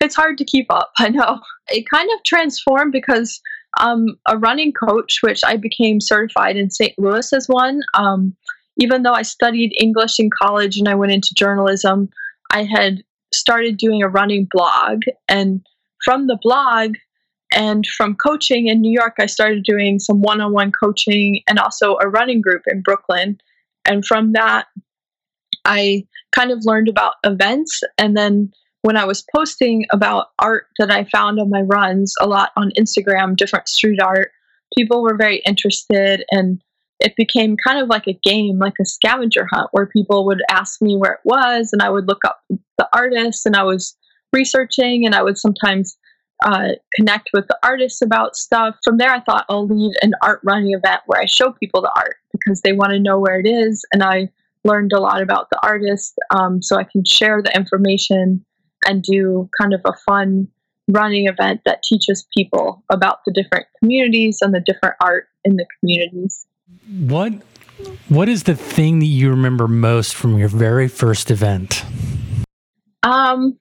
it's 0.00 0.14
hard 0.14 0.38
to 0.38 0.44
keep 0.44 0.66
up. 0.70 0.92
I 0.98 1.08
know. 1.08 1.40
It 1.68 1.88
kind 1.88 2.08
of 2.14 2.22
transformed 2.24 2.92
because 2.92 3.40
um, 3.80 4.18
a 4.28 4.36
running 4.38 4.72
coach, 4.72 5.18
which 5.22 5.40
I 5.44 5.56
became 5.56 6.00
certified 6.00 6.56
in 6.56 6.70
St. 6.70 6.92
Louis 6.98 7.32
as 7.32 7.46
one. 7.48 7.80
Um, 7.94 8.36
even 8.78 9.02
though 9.02 9.12
I 9.12 9.22
studied 9.22 9.72
English 9.80 10.18
in 10.18 10.30
college 10.30 10.76
and 10.76 10.88
I 10.88 10.94
went 10.94 11.12
into 11.12 11.34
journalism, 11.34 12.10
I 12.52 12.64
had 12.64 13.02
started 13.32 13.76
doing 13.76 14.02
a 14.02 14.08
running 14.08 14.46
blog. 14.50 15.02
And 15.28 15.66
from 16.04 16.26
the 16.26 16.38
blog 16.40 16.94
and 17.52 17.86
from 17.86 18.16
coaching 18.16 18.68
in 18.68 18.80
New 18.80 18.92
York, 18.92 19.14
I 19.18 19.26
started 19.26 19.64
doing 19.64 19.98
some 19.98 20.20
one 20.20 20.40
on 20.40 20.52
one 20.52 20.72
coaching 20.72 21.40
and 21.48 21.58
also 21.58 21.96
a 22.00 22.08
running 22.08 22.40
group 22.40 22.62
in 22.66 22.82
Brooklyn. 22.82 23.38
And 23.84 24.04
from 24.04 24.32
that, 24.32 24.66
I 25.64 26.06
kind 26.34 26.50
of 26.50 26.64
learned 26.64 26.88
about 26.88 27.14
events. 27.24 27.80
And 27.98 28.16
then 28.16 28.52
when 28.82 28.96
I 28.96 29.04
was 29.04 29.24
posting 29.34 29.84
about 29.90 30.28
art 30.38 30.66
that 30.78 30.90
I 30.90 31.04
found 31.04 31.40
on 31.40 31.50
my 31.50 31.62
runs 31.62 32.14
a 32.20 32.26
lot 32.26 32.50
on 32.56 32.72
Instagram, 32.78 33.36
different 33.36 33.68
street 33.68 34.00
art, 34.00 34.30
people 34.76 35.02
were 35.02 35.16
very 35.16 35.38
interested 35.46 36.24
and 36.30 36.60
it 37.00 37.14
became 37.16 37.56
kind 37.66 37.80
of 37.80 37.88
like 37.88 38.06
a 38.06 38.18
game, 38.24 38.58
like 38.58 38.74
a 38.80 38.84
scavenger 38.84 39.46
hunt, 39.50 39.68
where 39.72 39.86
people 39.86 40.24
would 40.26 40.42
ask 40.50 40.80
me 40.80 40.96
where 40.96 41.14
it 41.14 41.20
was, 41.24 41.70
and 41.72 41.82
I 41.82 41.90
would 41.90 42.08
look 42.08 42.24
up 42.24 42.40
the 42.48 42.88
artists, 42.92 43.46
and 43.46 43.56
I 43.56 43.64
was 43.64 43.96
researching, 44.32 45.04
and 45.04 45.14
I 45.14 45.22
would 45.22 45.38
sometimes 45.38 45.96
uh, 46.44 46.70
connect 46.94 47.30
with 47.32 47.46
the 47.48 47.58
artists 47.62 48.02
about 48.02 48.36
stuff. 48.36 48.76
From 48.84 48.98
there, 48.98 49.10
I 49.10 49.20
thought 49.20 49.46
I'll 49.48 49.66
lead 49.66 49.94
an 50.02 50.12
art 50.22 50.40
running 50.42 50.74
event 50.74 51.02
where 51.06 51.20
I 51.20 51.26
show 51.26 51.52
people 51.52 51.82
the 51.82 51.92
art 51.96 52.16
because 52.32 52.60
they 52.62 52.72
want 52.72 52.92
to 52.92 53.00
know 53.00 53.18
where 53.18 53.38
it 53.38 53.46
is, 53.46 53.84
and 53.92 54.02
I 54.02 54.30
learned 54.64 54.92
a 54.92 55.00
lot 55.00 55.22
about 55.22 55.48
the 55.50 55.60
artist, 55.62 56.18
um, 56.30 56.62
so 56.62 56.76
I 56.76 56.84
can 56.84 57.04
share 57.04 57.42
the 57.42 57.54
information 57.54 58.44
and 58.86 59.02
do 59.02 59.48
kind 59.60 59.74
of 59.74 59.80
a 59.84 59.94
fun 60.06 60.48
running 60.88 61.26
event 61.26 61.60
that 61.64 61.82
teaches 61.82 62.26
people 62.36 62.84
about 62.90 63.18
the 63.24 63.32
different 63.32 63.66
communities 63.80 64.38
and 64.40 64.54
the 64.54 64.60
different 64.60 64.94
art 65.02 65.28
in 65.44 65.56
the 65.56 65.66
communities. 65.80 66.46
What 66.88 67.32
what 68.08 68.28
is 68.28 68.44
the 68.44 68.56
thing 68.56 68.98
that 69.00 69.06
you 69.06 69.30
remember 69.30 69.68
most 69.68 70.14
from 70.14 70.38
your 70.38 70.48
very 70.48 70.88
first 70.88 71.30
event? 71.30 71.84
Um, 73.02 73.58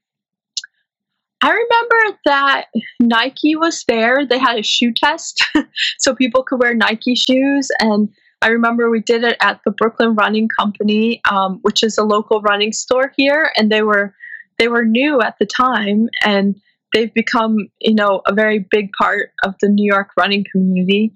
I 1.41 1.49
remember 1.49 2.19
that 2.25 2.65
Nike 2.99 3.55
was 3.55 3.83
there. 3.87 4.25
They 4.25 4.39
had 4.39 4.57
a 4.57 4.63
shoe 4.63 4.91
test 4.91 5.45
so 5.99 6.15
people 6.15 6.43
could 6.43 6.59
wear 6.59 6.73
Nike 6.73 7.13
shoes. 7.13 7.69
And 7.79 8.09
I 8.41 8.47
remember 8.47 8.89
we 8.89 9.01
did 9.01 9.23
it 9.23 9.37
at 9.41 9.59
the 9.65 9.71
Brooklyn 9.71 10.15
Running 10.15 10.47
Company, 10.57 11.21
um, 11.29 11.59
which 11.61 11.83
is 11.83 11.97
a 11.97 12.03
local 12.03 12.41
running 12.41 12.71
store 12.71 13.13
here. 13.15 13.51
And 13.55 13.71
they 13.71 13.83
were 13.83 14.15
they 14.57 14.67
were 14.67 14.85
new 14.85 15.21
at 15.21 15.37
the 15.39 15.45
time 15.45 16.09
and 16.23 16.55
they've 16.93 17.13
become, 17.13 17.57
you 17.81 17.93
know, 17.93 18.21
a 18.25 18.33
very 18.33 18.65
big 18.71 18.91
part 18.93 19.31
of 19.43 19.53
the 19.61 19.69
New 19.69 19.85
York 19.85 20.09
running 20.17 20.45
community. 20.51 21.13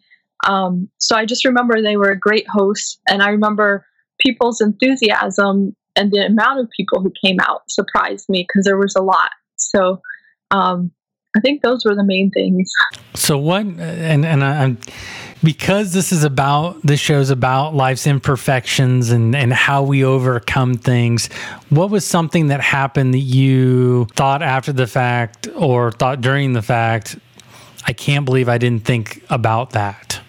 Um, 0.48 0.90
so 1.00 1.16
I 1.16 1.26
just 1.26 1.46
remember 1.46 1.82
they 1.82 1.98
were 1.98 2.12
a 2.12 2.20
great 2.20 2.48
host, 2.48 3.00
and 3.08 3.22
I 3.22 3.30
remember 3.30 3.86
people's 4.20 4.62
enthusiasm 4.62 5.76
and 5.96 6.12
the 6.12 6.26
amount 6.26 6.60
of 6.60 6.70
people 6.76 7.02
who 7.02 7.12
came 7.24 7.40
out 7.42 7.62
surprised 7.70 8.30
me 8.30 8.46
because 8.48 8.66
there 8.66 8.78
was 8.78 8.96
a 8.96 9.02
lot. 9.02 9.32
So 9.58 10.02
um, 10.52 10.92
I 11.36 11.42
think 11.42 11.62
those 11.62 11.86
were 11.86 11.96
the 11.96 12.04
main 12.04 12.32
things. 12.32 12.72
So 13.16 13.38
what? 13.38 13.62
And 13.62 14.26
and 14.26 14.44
I'm 14.44 14.78
because 15.44 15.94
this 15.94 16.12
is 16.12 16.24
about 16.24 16.82
this 16.84 17.00
show's 17.00 17.30
about 17.30 17.76
life's 17.76 18.08
imperfections 18.08 19.12
and 19.12 19.36
and 19.36 19.54
how 19.54 19.84
we 19.84 20.04
overcome 20.04 20.76
things. 20.76 21.28
What 21.70 21.90
was 21.90 22.06
something 22.06 22.48
that 22.48 22.62
happened 22.62 23.14
that 23.14 23.20
you 23.20 24.06
thought 24.16 24.42
after 24.42 24.74
the 24.74 24.88
fact 24.88 25.48
or 25.56 25.92
thought 25.92 26.22
during 26.22 26.54
the 26.54 26.62
fact? 26.62 27.18
I 27.86 27.94
can't 27.94 28.26
believe 28.26 28.50
I 28.50 28.58
didn't 28.58 28.86
think 28.86 29.24
about 29.30 29.72
that. 29.72 30.22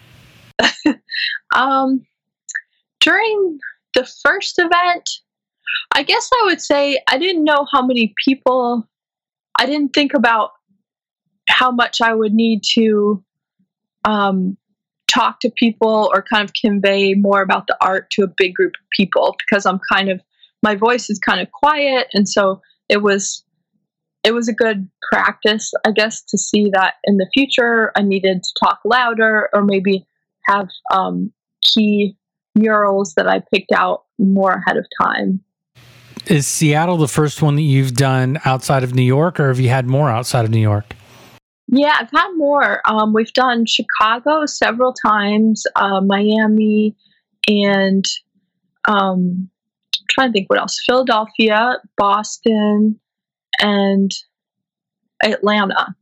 um, 1.55 2.05
during 3.01 3.59
the 3.95 4.09
first 4.23 4.59
event, 4.59 5.09
I 5.95 6.03
guess 6.03 6.29
I 6.33 6.47
would 6.47 6.61
say 6.61 7.01
I 7.09 7.19
didn't 7.19 7.45
know 7.45 7.67
how 7.73 7.85
many 7.85 8.15
people, 8.25 8.89
I 9.59 9.67
didn't 9.67 9.91
think 9.91 10.15
about 10.15 10.51
how 11.49 11.71
much 11.71 12.01
I 12.01 12.15
would 12.15 12.33
need 12.33 12.63
to 12.75 13.25
um, 14.05 14.57
talk 15.09 15.41
to 15.41 15.51
people 15.57 16.11
or 16.15 16.23
kind 16.23 16.45
of 16.45 16.55
convey 16.55 17.15
more 17.15 17.43
about 17.43 17.67
the 17.67 17.77
art 17.81 18.11
to 18.13 18.23
a 18.23 18.33
big 18.37 18.55
group 18.55 18.75
of 18.81 18.87
people 18.97 19.35
because 19.39 19.67
I'm 19.67 19.81
kind 19.93 20.09
of, 20.09 20.21
my 20.63 20.77
voice 20.77 21.11
is 21.11 21.19
kind 21.19 21.41
of 21.41 21.51
quiet. 21.53 22.09
And 22.15 22.29
so 22.29 22.61
it 22.89 23.03
was, 23.03 23.45
it 24.23 24.33
was 24.33 24.49
a 24.49 24.53
good 24.53 24.89
practice, 25.11 25.73
I 25.87 25.93
guess, 25.93 26.23
to 26.25 26.39
see 26.39 26.71
that 26.73 26.95
in 27.05 27.17
the 27.17 27.29
future 27.35 27.91
I 27.97 28.03
needed 28.03 28.43
to 28.43 28.51
talk 28.63 28.81
louder 28.85 29.49
or 29.53 29.63
maybe 29.63 30.07
have 30.47 30.69
um, 30.93 31.33
key 31.63 32.17
murals 32.55 33.15
that 33.15 33.29
I 33.29 33.41
picked 33.53 33.73
out 33.73 34.05
more 34.19 34.53
ahead 34.53 34.77
of 34.77 34.87
time. 35.03 35.41
Is 36.27 36.47
Seattle 36.47 36.97
the 36.97 37.09
first 37.09 37.43
one 37.43 37.57
that 37.57 37.63
you've 37.63 37.95
done 37.95 38.39
outside 38.45 38.85
of 38.85 38.95
New 38.95 39.03
York, 39.03 39.41
or 39.41 39.49
have 39.49 39.59
you 39.59 39.69
had 39.69 39.87
more 39.87 40.11
outside 40.11 40.45
of 40.45 40.51
New 40.51 40.61
York? 40.61 40.95
Yeah, 41.69 41.95
I've 41.99 42.11
had 42.11 42.33
more. 42.37 42.81
Um, 42.85 43.13
we've 43.13 43.33
done 43.33 43.65
Chicago 43.65 44.45
several 44.45 44.93
times, 44.93 45.65
uh, 45.77 46.01
Miami, 46.01 46.97
and 47.49 48.05
um, 48.87 49.49
I'm 49.99 50.07
trying 50.09 50.29
to 50.29 50.33
think 50.33 50.51
what 50.51 50.59
else. 50.59 50.81
Philadelphia, 50.85 51.79
Boston, 51.97 52.99
and 53.61 54.11
Atlanta. 55.23 55.95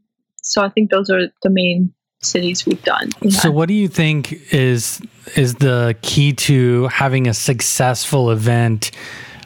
So 0.42 0.62
I 0.62 0.70
think 0.70 0.90
those 0.90 1.10
are 1.10 1.28
the 1.42 1.50
main 1.50 1.92
cities 2.22 2.66
we've 2.66 2.82
done. 2.82 3.10
Yeah. 3.22 3.30
So 3.30 3.50
what 3.50 3.68
do 3.68 3.74
you 3.74 3.88
think 3.88 4.52
is 4.52 5.00
is 5.36 5.54
the 5.56 5.96
key 6.02 6.32
to 6.32 6.88
having 6.88 7.28
a 7.28 7.34
successful 7.34 8.30
event 8.30 8.90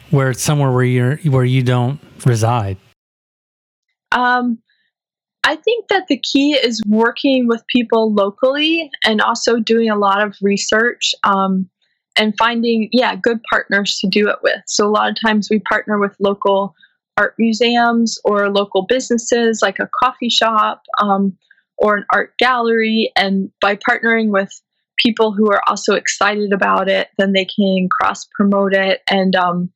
where 0.09 0.31
it's 0.31 0.41
somewhere 0.41 0.71
where 0.71 0.83
you're 0.83 1.17
where 1.17 1.45
you 1.45 1.63
don't 1.63 1.99
reside? 2.25 2.77
Um 4.11 4.59
I 5.45 5.57
think 5.57 5.89
that 5.89 6.07
the 6.07 6.17
key 6.17 6.53
is 6.53 6.81
working 6.87 7.47
with 7.47 7.67
people 7.67 8.13
locally 8.13 8.89
and 9.03 9.19
also 9.19 9.59
doing 9.59 9.89
a 9.89 9.97
lot 9.97 10.21
of 10.21 10.35
research 10.41 11.13
um, 11.23 11.69
and 12.15 12.33
finding, 12.37 12.87
yeah, 12.93 13.15
good 13.15 13.41
partners 13.49 13.97
to 13.99 14.07
do 14.07 14.29
it 14.29 14.37
with. 14.41 14.61
So, 14.67 14.87
a 14.87 14.89
lot 14.89 15.09
of 15.09 15.17
times 15.19 15.49
we 15.49 15.59
partner 15.59 15.99
with 15.99 16.15
local 16.19 16.73
art 17.17 17.35
museums 17.37 18.17
or 18.23 18.49
local 18.49 18.85
businesses 18.85 19.61
like 19.61 19.79
a 19.79 19.89
coffee 20.01 20.29
shop 20.29 20.81
um, 20.99 21.37
or 21.77 21.97
an 21.97 22.05
art 22.13 22.37
gallery. 22.37 23.11
And 23.15 23.51
by 23.61 23.75
partnering 23.75 24.29
with 24.29 24.51
people 24.97 25.33
who 25.33 25.51
are 25.51 25.61
also 25.67 25.95
excited 25.95 26.53
about 26.53 26.89
it, 26.89 27.09
then 27.17 27.33
they 27.33 27.45
can 27.45 27.87
cross 27.89 28.25
promote 28.35 28.73
it 28.73 29.01
and 29.09 29.35
um, 29.35 29.71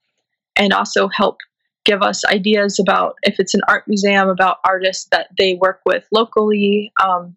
and 0.55 0.73
also 0.73 1.07
help 1.07 1.37
give 1.85 2.01
us 2.01 2.25
ideas 2.25 2.79
about 2.79 3.15
if 3.23 3.39
it's 3.39 3.53
an 3.53 3.61
art 3.67 3.87
museum 3.87 4.27
about 4.27 4.57
artists 4.65 5.07
that 5.11 5.27
they 5.37 5.55
work 5.55 5.79
with 5.85 6.05
locally. 6.11 6.91
Um, 7.03 7.35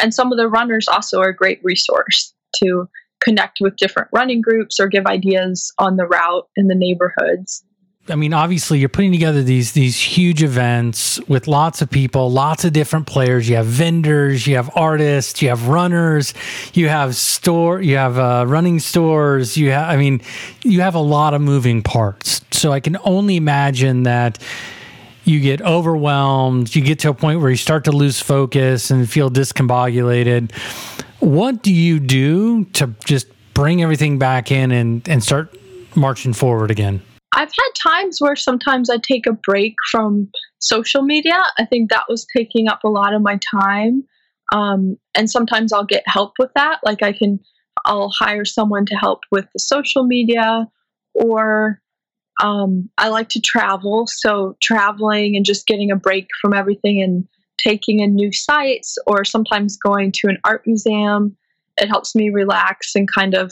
and 0.00 0.12
some 0.12 0.32
of 0.32 0.38
the 0.38 0.48
runners 0.48 0.88
also 0.88 1.20
are 1.20 1.28
a 1.28 1.36
great 1.36 1.60
resource 1.62 2.34
to 2.56 2.88
connect 3.22 3.58
with 3.60 3.76
different 3.76 4.08
running 4.12 4.40
groups 4.40 4.80
or 4.80 4.88
give 4.88 5.06
ideas 5.06 5.72
on 5.78 5.96
the 5.96 6.06
route 6.06 6.48
in 6.56 6.66
the 6.66 6.74
neighborhoods. 6.74 7.64
I 8.08 8.16
mean, 8.16 8.34
obviously, 8.34 8.80
you're 8.80 8.88
putting 8.88 9.12
together 9.12 9.44
these 9.44 9.72
these 9.72 9.96
huge 9.96 10.42
events 10.42 11.20
with 11.28 11.46
lots 11.46 11.82
of 11.82 11.90
people, 11.90 12.32
lots 12.32 12.64
of 12.64 12.72
different 12.72 13.06
players. 13.06 13.48
You 13.48 13.54
have 13.56 13.66
vendors, 13.66 14.44
you 14.44 14.56
have 14.56 14.70
artists, 14.74 15.40
you 15.40 15.50
have 15.50 15.68
runners, 15.68 16.34
you 16.74 16.88
have 16.88 17.14
store, 17.14 17.80
you 17.80 17.96
have 17.96 18.18
uh, 18.18 18.44
running 18.48 18.80
stores. 18.80 19.56
You 19.56 19.70
have, 19.70 19.88
I 19.88 19.96
mean, 19.96 20.20
you 20.64 20.80
have 20.80 20.96
a 20.96 21.00
lot 21.00 21.32
of 21.32 21.42
moving 21.42 21.80
parts. 21.80 22.40
So 22.50 22.72
I 22.72 22.80
can 22.80 22.98
only 23.04 23.36
imagine 23.36 24.02
that 24.02 24.38
you 25.24 25.38
get 25.38 25.62
overwhelmed. 25.62 26.74
You 26.74 26.82
get 26.82 26.98
to 27.00 27.10
a 27.10 27.14
point 27.14 27.40
where 27.40 27.50
you 27.50 27.56
start 27.56 27.84
to 27.84 27.92
lose 27.92 28.20
focus 28.20 28.90
and 28.90 29.08
feel 29.08 29.30
discombobulated. 29.30 30.50
What 31.20 31.62
do 31.62 31.72
you 31.72 32.00
do 32.00 32.64
to 32.64 32.92
just 33.04 33.28
bring 33.54 33.80
everything 33.80 34.18
back 34.18 34.50
in 34.50 34.72
and 34.72 35.08
and 35.08 35.22
start 35.22 35.56
marching 35.94 36.32
forward 36.32 36.72
again? 36.72 37.00
I've 37.42 37.48
had 37.48 37.90
times 37.90 38.18
where 38.20 38.36
sometimes 38.36 38.88
I 38.88 38.98
take 38.98 39.26
a 39.26 39.32
break 39.32 39.74
from 39.90 40.30
social 40.60 41.02
media. 41.02 41.42
I 41.58 41.64
think 41.64 41.90
that 41.90 42.04
was 42.08 42.24
taking 42.36 42.68
up 42.68 42.84
a 42.84 42.88
lot 42.88 43.14
of 43.14 43.20
my 43.20 43.40
time. 43.50 44.04
Um, 44.52 44.96
and 45.16 45.28
sometimes 45.28 45.72
I'll 45.72 45.84
get 45.84 46.04
help 46.06 46.34
with 46.38 46.50
that. 46.54 46.78
Like 46.84 47.02
I 47.02 47.12
can, 47.12 47.40
I'll 47.84 48.10
hire 48.16 48.44
someone 48.44 48.86
to 48.86 48.94
help 48.94 49.24
with 49.32 49.46
the 49.52 49.58
social 49.58 50.04
media, 50.04 50.68
or 51.14 51.80
um, 52.40 52.88
I 52.96 53.08
like 53.08 53.28
to 53.30 53.40
travel. 53.40 54.06
So 54.06 54.56
traveling 54.62 55.34
and 55.34 55.44
just 55.44 55.66
getting 55.66 55.90
a 55.90 55.96
break 55.96 56.28
from 56.40 56.54
everything 56.54 57.02
and 57.02 57.26
taking 57.58 57.98
in 57.98 58.14
new 58.14 58.30
sights, 58.32 58.98
or 59.04 59.24
sometimes 59.24 59.76
going 59.76 60.12
to 60.12 60.28
an 60.28 60.38
art 60.44 60.62
museum. 60.64 61.36
It 61.76 61.88
helps 61.88 62.14
me 62.14 62.30
relax 62.30 62.92
and 62.94 63.12
kind 63.12 63.34
of 63.34 63.50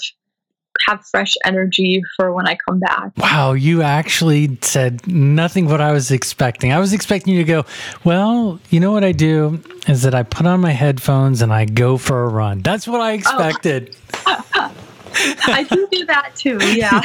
have 0.87 1.04
fresh 1.06 1.34
energy 1.44 2.02
for 2.16 2.32
when 2.32 2.46
I 2.46 2.56
come 2.66 2.80
back. 2.80 3.12
Wow, 3.16 3.52
you 3.52 3.82
actually 3.82 4.58
said 4.62 5.06
nothing 5.06 5.66
what 5.66 5.80
I 5.80 5.92
was 5.92 6.10
expecting. 6.10 6.72
I 6.72 6.78
was 6.78 6.92
expecting 6.92 7.34
you 7.34 7.44
to 7.44 7.46
go, 7.46 7.64
well, 8.04 8.60
you 8.70 8.80
know 8.80 8.92
what 8.92 9.04
I 9.04 9.12
do 9.12 9.62
is 9.87 10.02
that 10.02 10.14
I 10.14 10.22
put 10.22 10.46
on 10.46 10.60
my 10.60 10.72
headphones 10.72 11.42
and 11.42 11.52
I 11.52 11.64
go 11.64 11.96
for 11.96 12.25
a 12.25 12.28
run. 12.28 12.60
That's 12.60 12.87
what 12.87 13.00
I 13.00 13.12
expected. 13.12 13.96
Oh. 14.26 14.75
I 15.12 15.64
do 15.68 15.88
do 15.90 16.06
that 16.06 16.37
too, 16.37 16.58
yeah. 16.75 17.02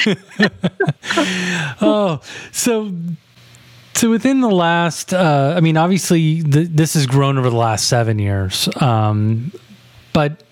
oh, 1.82 2.22
so 2.52 2.92
so 3.96 4.10
within 4.10 4.42
the 4.42 4.50
last, 4.50 5.14
uh, 5.14 5.54
I 5.56 5.62
mean, 5.62 5.78
obviously 5.78 6.44
th- 6.44 6.70
this 6.70 6.96
has 6.96 7.08
grown 7.08 7.38
over 7.38 7.50
the 7.50 7.56
last 7.56 7.88
seven 7.88 8.20
years. 8.20 8.68
Um, 8.82 9.54
but 10.12 10.44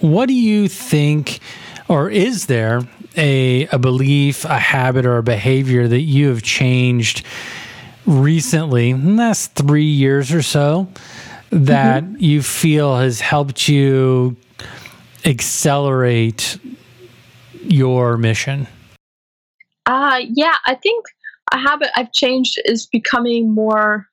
what 0.00 0.26
do 0.26 0.34
you 0.34 0.68
think? 0.68 1.40
Or 1.88 2.10
is 2.10 2.46
there 2.46 2.82
a, 3.16 3.66
a 3.68 3.78
belief, 3.78 4.44
a 4.44 4.58
habit, 4.58 5.06
or 5.06 5.16
a 5.16 5.22
behavior 5.22 5.88
that 5.88 6.02
you 6.02 6.28
have 6.28 6.42
changed 6.42 7.24
recently, 8.06 8.90
in 8.90 9.16
the 9.16 9.22
last 9.22 9.54
three 9.54 9.84
years 9.84 10.32
or 10.32 10.42
so, 10.42 10.88
that 11.50 12.04
mm-hmm. 12.04 12.22
you 12.22 12.42
feel 12.42 12.96
has 12.96 13.20
helped 13.20 13.68
you 13.68 14.36
accelerate 15.24 16.58
your 17.62 18.16
mission? 18.18 18.66
Uh, 19.86 20.20
yeah, 20.28 20.54
I 20.66 20.74
think 20.74 21.06
a 21.52 21.58
habit 21.58 21.88
I've 21.96 22.12
changed 22.12 22.60
is 22.66 22.86
becoming 22.86 23.54
more 23.54 24.06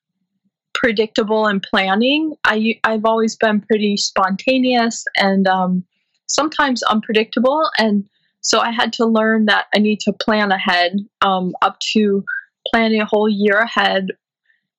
predictable 0.73 1.47
and 1.47 1.61
planning. 1.61 2.33
I 2.45 2.79
I've 2.83 3.05
always 3.05 3.35
been 3.35 3.61
pretty 3.61 3.97
spontaneous 3.97 5.05
and 5.17 5.47
um, 5.47 5.83
sometimes 6.27 6.83
unpredictable. 6.83 7.69
And 7.77 8.05
so 8.41 8.59
I 8.59 8.71
had 8.71 8.93
to 8.93 9.05
learn 9.05 9.45
that 9.45 9.65
I 9.75 9.79
need 9.79 9.99
to 10.01 10.13
plan 10.13 10.51
ahead, 10.51 10.97
um, 11.21 11.53
up 11.61 11.79
to 11.93 12.23
planning 12.67 13.01
a 13.01 13.05
whole 13.05 13.29
year 13.29 13.57
ahead 13.57 14.09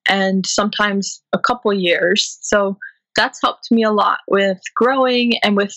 and 0.08 0.46
sometimes 0.46 1.22
a 1.32 1.38
couple 1.38 1.72
years. 1.72 2.38
So 2.42 2.78
that's 3.16 3.40
helped 3.42 3.70
me 3.70 3.82
a 3.82 3.90
lot 3.90 4.18
with 4.28 4.60
growing 4.74 5.34
and 5.42 5.56
with 5.56 5.74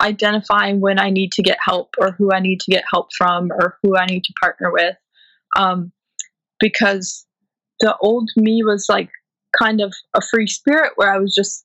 identifying 0.00 0.80
when 0.80 0.98
I 0.98 1.10
need 1.10 1.32
to 1.32 1.42
get 1.42 1.58
help 1.64 1.94
or 1.98 2.12
who 2.12 2.32
I 2.32 2.40
need 2.40 2.60
to 2.60 2.70
get 2.70 2.84
help 2.92 3.08
from 3.16 3.50
or 3.50 3.78
who 3.82 3.96
I 3.96 4.06
need 4.06 4.24
to 4.24 4.32
partner 4.40 4.70
with. 4.70 4.96
Um, 5.56 5.92
because 6.60 7.24
the 7.80 7.96
old 7.98 8.30
me 8.36 8.62
was 8.62 8.86
like 8.88 9.10
kind 9.58 9.80
of 9.80 9.94
a 10.14 10.20
free 10.20 10.46
spirit 10.46 10.92
where 10.96 11.12
I 11.12 11.18
was 11.18 11.34
just 11.34 11.64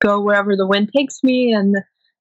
go 0.00 0.20
wherever 0.20 0.56
the 0.56 0.66
wind 0.66 0.90
takes 0.94 1.22
me 1.22 1.52
and 1.52 1.76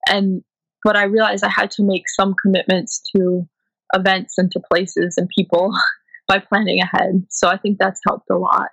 and 0.08 0.44
but 0.84 0.98
I 0.98 1.04
realized 1.06 1.44
I 1.44 1.50
had 1.50 1.72
to 1.72 1.84
make 1.84 2.10
some 2.10 2.36
commitments 2.42 3.02
to 3.16 3.48
events 3.94 4.38
and 4.38 4.52
to 4.52 4.60
places 4.60 5.16
and 5.18 5.30
people 5.30 5.74
by 6.28 6.40
planning 6.40 6.82
ahead. 6.82 7.26
So 7.30 7.48
I 7.48 7.58
think 7.58 7.78
that's 7.78 8.02
helped 8.08 8.30
a 8.30 8.38
lot. 8.38 8.70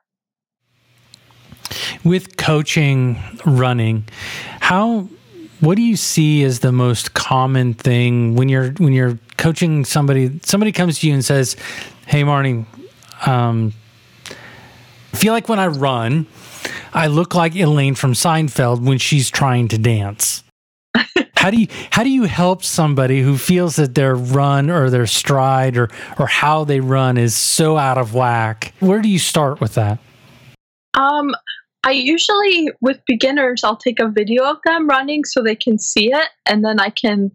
With 2.05 2.37
coaching 2.37 3.21
running, 3.45 4.09
how 4.61 5.09
what 5.61 5.77
do 5.77 5.83
you 5.83 5.97
see 5.97 6.43
as 6.43 6.61
the 6.61 6.73
most 6.73 7.15
common 7.15 7.75
thing 7.75 8.35
when 8.35 8.49
you're 8.49 8.71
when 8.73 8.93
you're 8.93 9.19
coaching 9.37 9.85
somebody 9.85 10.41
somebody 10.43 10.73
comes 10.73 10.99
to 11.01 11.07
you 11.07 11.15
and 11.15 11.25
says, 11.25 11.57
"Hey 12.07 12.25
Marnie, 12.25 12.65
um, 13.27 13.75
I 15.13 15.17
feel 15.17 15.33
like 15.33 15.49
when 15.49 15.59
I 15.59 15.67
run, 15.67 16.27
I 16.93 17.07
look 17.07 17.35
like 17.35 17.55
Elaine 17.55 17.95
from 17.95 18.15
Seinfeld 18.15 18.83
when 18.83 18.99
she's 18.99 19.31
trying 19.31 19.69
to 19.69 19.79
dance." 19.79 20.43
How 21.37 21.51
do 21.51 21.59
you 21.59 21.69
how 21.91 22.03
do 22.03 22.11
you 22.11 22.25
help 22.25 22.63
somebody 22.63 23.23
who 23.23 23.39
feels 23.39 23.77
that 23.77 23.95
their 23.95 24.15
run 24.15 24.71
or 24.71 24.91
their 24.91 25.07
stride 25.07 25.77
or 25.77 25.89
or 26.19 26.27
how 26.27 26.65
they 26.65 26.81
run 26.81 27.17
is 27.17 27.35
so 27.35 27.77
out 27.77 27.99
of 27.99 28.15
whack? 28.15 28.75
Where 28.81 29.01
do 29.01 29.09
you 29.09 29.19
start 29.19 29.61
with 29.61 29.75
that? 29.75 29.99
Um, 30.95 31.35
I 31.83 31.93
usually 31.93 32.69
with 32.81 33.01
beginners, 33.07 33.65
I'll 33.65 33.77
take 33.77 34.01
a 34.01 34.09
video 34.09 34.45
of 34.45 34.59
them 34.65 34.87
running 34.87 35.25
so 35.25 35.43
they 35.43 35.57
can 35.57 35.79
see 35.79 36.13
it, 36.13 36.29
and 36.47 36.65
then 36.65 36.79
I 36.79 36.91
can 36.91 37.31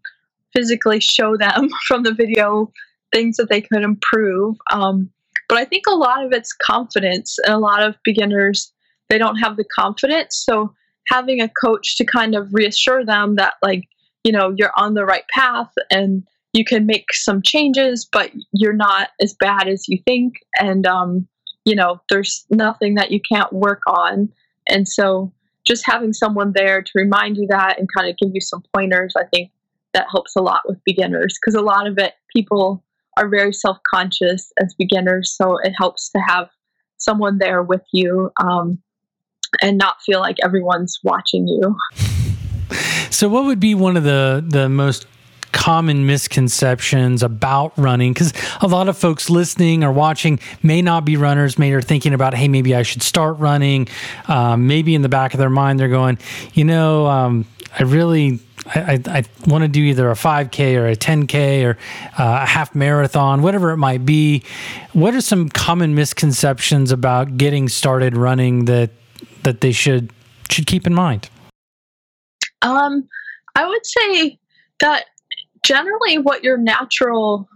physically 0.53 1.00
show 1.00 1.35
them 1.35 1.69
from 1.88 2.03
the 2.03 2.13
video 2.13 2.71
things 3.13 3.38
that 3.38 3.50
they 3.50 3.62
could 3.62 3.81
improve. 3.81 4.55
Um, 4.71 5.09
but 5.47 5.57
I 5.57 5.65
think 5.65 5.85
a 5.88 5.95
lot 5.95 6.24
of 6.24 6.31
it's 6.31 6.53
confidence, 6.53 7.38
and 7.45 7.53
a 7.55 7.59
lot 7.59 7.81
of 7.81 7.95
beginners 8.03 8.71
they 9.09 9.17
don't 9.17 9.38
have 9.38 9.57
the 9.57 9.65
confidence. 9.75 10.43
So 10.47 10.74
having 11.07 11.41
a 11.41 11.50
coach 11.50 11.97
to 11.97 12.05
kind 12.05 12.35
of 12.35 12.50
reassure 12.51 13.05
them 13.05 13.35
that 13.35 13.53
like 13.62 13.83
you 14.24 14.31
know 14.31 14.53
you're 14.57 14.74
on 14.77 14.93
the 14.93 15.05
right 15.05 15.27
path 15.29 15.71
and 15.91 16.24
you 16.53 16.63
can 16.63 16.85
make 16.85 17.13
some 17.13 17.41
changes, 17.41 18.07
but 18.09 18.31
you're 18.53 18.71
not 18.71 19.09
as 19.21 19.33
bad 19.33 19.67
as 19.67 19.89
you 19.89 20.00
think, 20.05 20.35
and 20.59 20.85
um, 20.88 21.27
you 21.65 21.75
know 21.75 22.01
there's 22.09 22.45
nothing 22.50 22.95
that 22.95 23.12
you 23.12 23.19
can't 23.19 23.51
work 23.53 23.81
on, 23.88 24.29
and 24.67 24.88
so 24.88 25.31
just 25.65 25.85
having 25.85 26.13
someone 26.13 26.53
there 26.53 26.81
to 26.81 26.91
remind 26.95 27.38
you 27.38 27.47
that 27.50 27.79
and 27.79 27.89
kind 27.97 28.09
of 28.09 28.15
give 28.17 28.29
you 28.33 28.41
some 28.41 28.63
pointers, 28.74 29.13
I 29.17 29.24
think 29.33 29.51
that 29.95 30.07
helps 30.12 30.35
a 30.35 30.41
lot 30.41 30.62
with 30.65 30.83
beginners 30.83 31.35
because 31.41 31.55
a 31.55 31.63
lot 31.63 31.88
of 31.88 31.97
it 31.97 32.13
people 32.35 32.83
are 33.17 33.29
very 33.29 33.53
self-conscious 33.53 34.51
as 34.62 34.75
beginners 34.77 35.33
so 35.35 35.57
it 35.63 35.74
helps 35.77 36.09
to 36.09 36.19
have 36.19 36.50
someone 36.97 37.38
there 37.38 37.63
with 37.63 37.83
you 37.93 38.29
um, 38.43 38.77
and 39.62 39.77
not 39.77 40.01
feel 40.01 40.19
like 40.19 40.38
everyone's 40.43 41.00
watching 41.03 41.47
you. 41.47 41.75
So, 43.09 43.29
what 43.29 43.45
would 43.45 43.59
be 43.59 43.75
one 43.75 43.97
of 43.97 44.03
the 44.03 44.43
the 44.45 44.67
most 44.69 45.07
common 45.51 46.05
misconceptions 46.05 47.24
about 47.24 47.71
running 47.77 48.13
because 48.13 48.33
a 48.59 48.67
lot 48.67 48.89
of 48.89 48.97
folks 48.97 49.29
listening 49.29 49.85
or 49.85 49.91
watching 49.91 50.38
may 50.62 50.81
not 50.81 51.05
be 51.05 51.15
runners 51.15 51.57
may 51.57 51.71
are 51.71 51.81
thinking 51.81 52.13
about 52.13 52.33
hey 52.33 52.50
maybe 52.50 52.75
i 52.75 52.83
should 52.83 53.01
start 53.01 53.39
running 53.39 53.88
um, 54.27 54.67
maybe 54.67 54.93
in 54.93 55.01
the 55.01 55.07
back 55.07 55.33
of 55.33 55.39
their 55.39 55.50
mind 55.50 55.79
they're 55.79 55.88
going 55.88 56.17
you 56.53 56.65
know 56.65 57.07
um, 57.07 57.45
i 57.79 57.83
really 57.83 58.38
I, 58.67 59.00
I, 59.05 59.19
I 59.19 59.24
want 59.47 59.63
to 59.63 59.67
do 59.67 59.81
either 59.81 60.09
a 60.09 60.15
5K 60.15 60.75
or 60.75 60.88
a 60.88 60.95
10K 60.95 61.65
or 61.65 61.77
uh, 62.17 62.39
a 62.41 62.45
half 62.47 62.74
marathon, 62.74 63.43
whatever 63.43 63.69
it 63.69 63.77
might 63.77 64.07
be. 64.07 64.43
What 64.93 65.13
are 65.13 65.21
some 65.21 65.50
common 65.50 65.93
misconceptions 65.93 66.91
about 66.91 67.38
getting 67.38 67.69
started 67.69 68.17
running 68.17 68.65
that 68.65 68.89
that 69.46 69.62
they 69.62 69.72
should 69.72 70.12
should 70.51 70.68
keep 70.68 70.86
in 70.86 70.94
mind? 70.94 71.29
Um, 72.62 73.08
I 73.55 73.66
would 73.66 73.86
say 73.86 74.38
that 74.79 75.05
generally 75.64 76.18
what 76.18 76.44
your 76.44 76.58
natural 76.58 77.48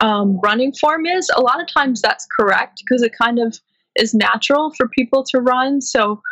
um, 0.00 0.38
running 0.42 0.72
form 0.72 1.06
is, 1.06 1.28
a 1.34 1.40
lot 1.40 1.60
of 1.60 1.66
times 1.66 2.00
that's 2.00 2.26
correct 2.38 2.82
because 2.84 3.02
it 3.02 3.12
kind 3.20 3.38
of 3.38 3.58
is 3.96 4.14
natural 4.14 4.72
for 4.76 4.88
people 4.88 5.24
to 5.24 5.40
run. 5.40 5.80
So 5.80 6.22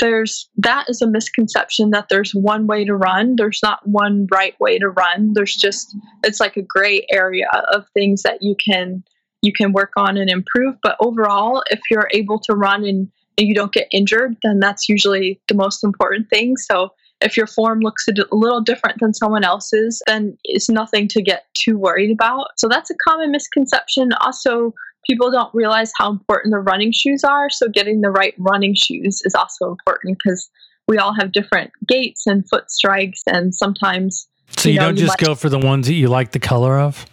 there's 0.00 0.48
that 0.56 0.88
is 0.88 1.00
a 1.00 1.06
misconception 1.06 1.90
that 1.90 2.06
there's 2.10 2.34
one 2.34 2.66
way 2.66 2.84
to 2.84 2.94
run. 2.94 3.36
There's 3.36 3.60
not 3.62 3.86
one 3.86 4.26
right 4.30 4.58
way 4.60 4.78
to 4.78 4.88
run. 4.88 5.32
There's 5.34 5.54
just 5.54 5.96
it's 6.24 6.40
like 6.40 6.56
a 6.56 6.62
gray 6.62 7.06
area 7.10 7.48
of 7.72 7.86
things 7.94 8.22
that 8.22 8.42
you 8.42 8.56
can 8.56 9.04
you 9.42 9.52
can 9.52 9.72
work 9.72 9.92
on 9.96 10.16
and 10.16 10.30
improve. 10.30 10.76
But 10.82 10.96
overall, 11.00 11.62
if 11.70 11.80
you're 11.90 12.08
able 12.12 12.38
to 12.40 12.54
run 12.54 12.84
and 12.84 13.10
you 13.36 13.54
don't 13.54 13.72
get 13.72 13.88
injured, 13.90 14.36
then 14.42 14.60
that's 14.60 14.88
usually 14.88 15.40
the 15.48 15.54
most 15.54 15.82
important 15.82 16.28
thing. 16.30 16.56
So 16.56 16.92
if 17.20 17.36
your 17.36 17.46
form 17.46 17.80
looks 17.80 18.06
a 18.08 18.12
little 18.34 18.60
different 18.60 19.00
than 19.00 19.14
someone 19.14 19.44
else's, 19.44 20.02
then 20.06 20.36
it's 20.44 20.68
nothing 20.68 21.08
to 21.08 21.22
get 21.22 21.46
too 21.54 21.78
worried 21.78 22.10
about. 22.10 22.48
So 22.58 22.68
that's 22.68 22.90
a 22.90 22.94
common 23.08 23.30
misconception. 23.30 24.12
Also, 24.20 24.74
people 25.06 25.30
don't 25.30 25.52
realize 25.54 25.92
how 25.98 26.10
important 26.10 26.52
the 26.52 26.58
running 26.58 26.92
shoes 26.92 27.24
are. 27.24 27.48
So 27.50 27.68
getting 27.68 28.00
the 28.00 28.10
right 28.10 28.34
running 28.38 28.74
shoes 28.74 29.22
is 29.24 29.34
also 29.34 29.70
important 29.70 30.18
because 30.18 30.50
we 30.86 30.98
all 30.98 31.14
have 31.14 31.32
different 31.32 31.70
gaits 31.88 32.26
and 32.26 32.46
foot 32.48 32.70
strikes, 32.70 33.22
and 33.26 33.54
sometimes. 33.54 34.28
So 34.58 34.68
you, 34.68 34.74
you 34.74 34.80
know, 34.80 34.86
don't 34.88 34.96
just 34.96 35.18
go 35.18 35.34
for 35.34 35.48
the 35.48 35.58
ones 35.58 35.86
that 35.86 35.94
you 35.94 36.08
like 36.08 36.32
the 36.32 36.38
color 36.38 36.78
of. 36.78 37.06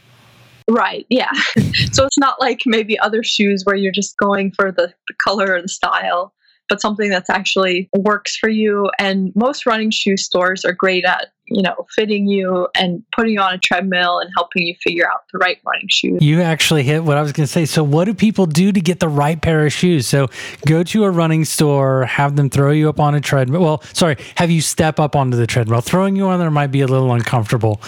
Right. 0.72 1.06
Yeah. 1.10 1.32
so 1.92 2.06
it's 2.06 2.18
not 2.18 2.40
like 2.40 2.62
maybe 2.66 2.98
other 3.00 3.24
shoes 3.24 3.64
where 3.66 3.76
you're 3.76 3.92
just 3.92 4.16
going 4.18 4.52
for 4.52 4.72
the, 4.72 4.94
the 5.08 5.14
color 5.22 5.56
or 5.56 5.62
the 5.62 5.68
style, 5.68 6.34
but 6.70 6.80
something 6.80 7.10
that's 7.10 7.30
actually 7.30 7.90
works 7.98 8.38
for 8.38 8.50
you. 8.50 8.90
And 8.98 9.34
most 9.36 9.66
running 9.66 9.92
shoe 9.92 10.16
stores 10.16 10.64
are 10.64 10.72
great 10.72 11.04
at 11.04 11.28
you 11.54 11.62
know, 11.62 11.76
fitting 11.96 12.28
you 12.28 12.68
and 12.76 13.04
putting 13.16 13.34
you 13.34 13.42
on 13.42 13.54
a 13.54 13.58
treadmill 13.58 14.20
and 14.20 14.30
helping 14.36 14.64
you 14.64 14.76
figure 14.82 15.10
out 15.10 15.22
the 15.32 15.38
right 15.38 15.60
running 15.66 15.88
shoes. 15.90 16.22
You 16.22 16.42
actually 16.42 16.84
hit 16.84 17.04
what 17.04 17.18
I 17.18 17.22
was 17.22 17.32
going 17.32 17.46
to 17.46 17.52
say. 17.52 17.66
So, 17.66 17.84
what 17.84 18.06
do 18.06 18.14
people 18.14 18.46
do 18.46 18.72
to 18.72 18.82
get 18.82 19.00
the 19.00 19.10
right 19.10 19.40
pair 19.42 19.66
of 19.66 19.74
shoes? 19.74 20.08
So, 20.08 20.30
go 20.66 20.84
to 20.84 21.04
a 21.04 21.12
running 21.12 21.46
store, 21.46 22.06
have 22.06 22.36
them 22.36 22.50
throw 22.50 22.72
you 22.72 22.90
up 22.90 23.00
on 23.00 23.16
a 23.16 23.22
treadmill. 23.22 23.62
Well, 23.62 23.84
sorry, 23.94 24.18
have 24.36 24.50
you 24.50 24.62
step 24.62 25.00
up 25.00 25.16
onto 25.16 25.38
the 25.38 25.48
treadmill. 25.48 25.82
Throwing 25.82 26.16
you 26.16 26.28
on 26.28 26.40
there 26.40 26.50
might 26.50 26.68
be 26.68 26.82
a 26.82 26.88
little 26.88 27.12
uncomfortable, 27.14 27.82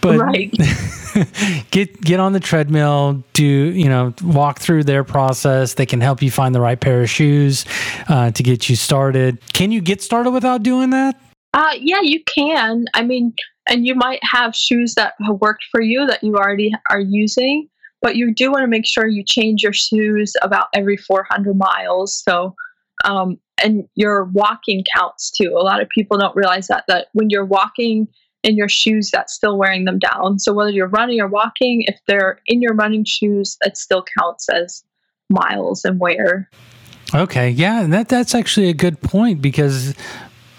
but 0.00 0.18
right. 0.18 0.50
get 1.70 2.00
get 2.00 2.18
on 2.20 2.32
the 2.32 2.40
treadmill. 2.40 3.22
Do 3.32 3.44
you 3.44 3.88
know 3.88 4.14
walk 4.22 4.58
through 4.58 4.84
their 4.84 5.04
process? 5.04 5.74
They 5.74 5.86
can 5.86 6.00
help 6.00 6.22
you 6.22 6.30
find 6.30 6.54
the 6.54 6.60
right 6.60 6.80
pair 6.80 7.02
of 7.02 7.10
shoes 7.10 7.64
uh, 8.08 8.30
to 8.32 8.42
get 8.42 8.68
you 8.68 8.76
started. 8.76 9.38
Can 9.52 9.70
you 9.72 9.80
get 9.80 10.02
started 10.02 10.30
without 10.30 10.62
doing 10.62 10.90
that? 10.90 11.20
Uh, 11.52 11.74
yeah, 11.78 12.00
you 12.02 12.22
can. 12.24 12.86
I 12.94 13.02
mean, 13.02 13.34
and 13.68 13.86
you 13.86 13.94
might 13.94 14.20
have 14.22 14.54
shoes 14.54 14.94
that 14.94 15.14
have 15.24 15.40
worked 15.40 15.64
for 15.70 15.80
you 15.80 16.06
that 16.06 16.22
you 16.22 16.36
already 16.36 16.72
are 16.90 17.00
using, 17.00 17.68
but 18.02 18.16
you 18.16 18.32
do 18.32 18.50
want 18.50 18.62
to 18.62 18.68
make 18.68 18.86
sure 18.86 19.06
you 19.06 19.24
change 19.24 19.62
your 19.62 19.72
shoes 19.72 20.34
about 20.42 20.68
every 20.74 20.96
400 20.96 21.56
miles. 21.56 22.22
So, 22.22 22.54
um, 23.04 23.38
and 23.62 23.84
your 23.94 24.24
walking 24.24 24.84
counts 24.96 25.30
too. 25.30 25.54
A 25.56 25.62
lot 25.62 25.82
of 25.82 25.88
people 25.88 26.18
don't 26.18 26.36
realize 26.36 26.68
that 26.68 26.84
that 26.88 27.08
when 27.12 27.30
you're 27.30 27.44
walking 27.44 28.08
in 28.42 28.56
your 28.56 28.68
shoes, 28.68 29.10
that's 29.10 29.34
still 29.34 29.58
wearing 29.58 29.84
them 29.84 29.98
down. 29.98 30.38
So 30.38 30.52
whether 30.52 30.70
you're 30.70 30.88
running 30.88 31.20
or 31.20 31.28
walking, 31.28 31.82
if 31.86 31.98
they're 32.06 32.40
in 32.46 32.62
your 32.62 32.74
running 32.74 33.04
shoes, 33.04 33.56
it 33.62 33.76
still 33.76 34.04
counts 34.18 34.48
as 34.48 34.82
miles 35.28 35.84
and 35.84 36.00
wear. 36.00 36.48
Okay, 37.14 37.50
yeah, 37.50 37.86
that 37.88 38.08
that's 38.08 38.34
actually 38.34 38.68
a 38.68 38.74
good 38.74 39.00
point 39.02 39.42
because 39.42 39.94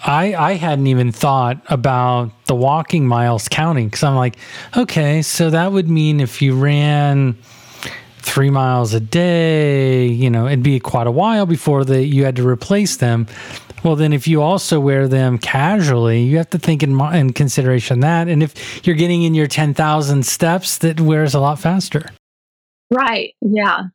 I 0.04 0.34
I 0.36 0.54
hadn't 0.54 0.88
even 0.88 1.12
thought 1.12 1.62
about 1.68 2.32
the 2.46 2.56
walking 2.56 3.08
miles 3.08 3.48
counting 3.48 3.88
because 3.88 4.04
I'm 4.04 4.16
like, 4.16 4.38
okay, 4.76 5.22
so 5.22 5.50
that 5.50 5.72
would 5.72 5.90
mean 5.90 6.20
if 6.20 6.42
you 6.42 6.56
ran 6.58 7.38
three 8.20 8.50
miles 8.50 8.94
a 8.94 9.00
day, 9.00 10.06
you 10.08 10.30
know, 10.30 10.48
it'd 10.48 10.64
be 10.64 10.80
quite 10.80 11.08
a 11.08 11.12
while 11.12 11.46
before 11.46 11.84
the 11.86 12.04
you 12.04 12.26
had 12.26 12.36
to 12.38 12.48
replace 12.48 12.98
them. 12.98 13.28
Well, 13.84 13.96
then 13.96 14.14
if 14.14 14.28
you 14.28 14.44
also 14.44 14.80
wear 14.80 15.08
them 15.08 15.40
casually, 15.40 16.22
you 16.22 16.38
have 16.38 16.52
to 16.52 16.60
think 16.60 16.84
in, 16.84 17.00
in 17.16 17.34
consideration 17.34 18.02
that, 18.02 18.28
and 18.28 18.44
if 18.44 18.86
you're 18.86 18.96
getting 18.96 19.24
in 19.24 19.34
your 19.34 19.48
ten 19.48 19.74
thousand 19.74 20.26
steps, 20.26 20.78
that 20.80 21.02
wears 21.02 21.34
a 21.34 21.40
lot 21.40 21.60
faster. 21.60 22.10
Right. 22.92 23.34
Yeah. 23.42 23.86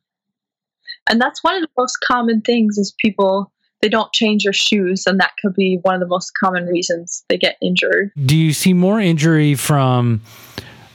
And 1.09 1.21
that's 1.21 1.43
one 1.43 1.55
of 1.55 1.61
the 1.61 1.69
most 1.77 1.97
common 2.05 2.41
things 2.41 2.77
is 2.77 2.93
people 2.99 3.51
they 3.81 3.89
don't 3.89 4.11
change 4.13 4.43
their 4.43 4.53
shoes, 4.53 5.05
and 5.05 5.19
that 5.19 5.31
could 5.41 5.53
be 5.53 5.79
one 5.83 5.93
of 5.93 6.01
the 6.01 6.07
most 6.07 6.31
common 6.39 6.65
reasons 6.65 7.23
they 7.29 7.37
get 7.37 7.57
injured. 7.61 8.11
Do 8.25 8.35
you 8.35 8.53
see 8.53 8.73
more 8.73 8.99
injury 8.99 9.55
from 9.55 10.21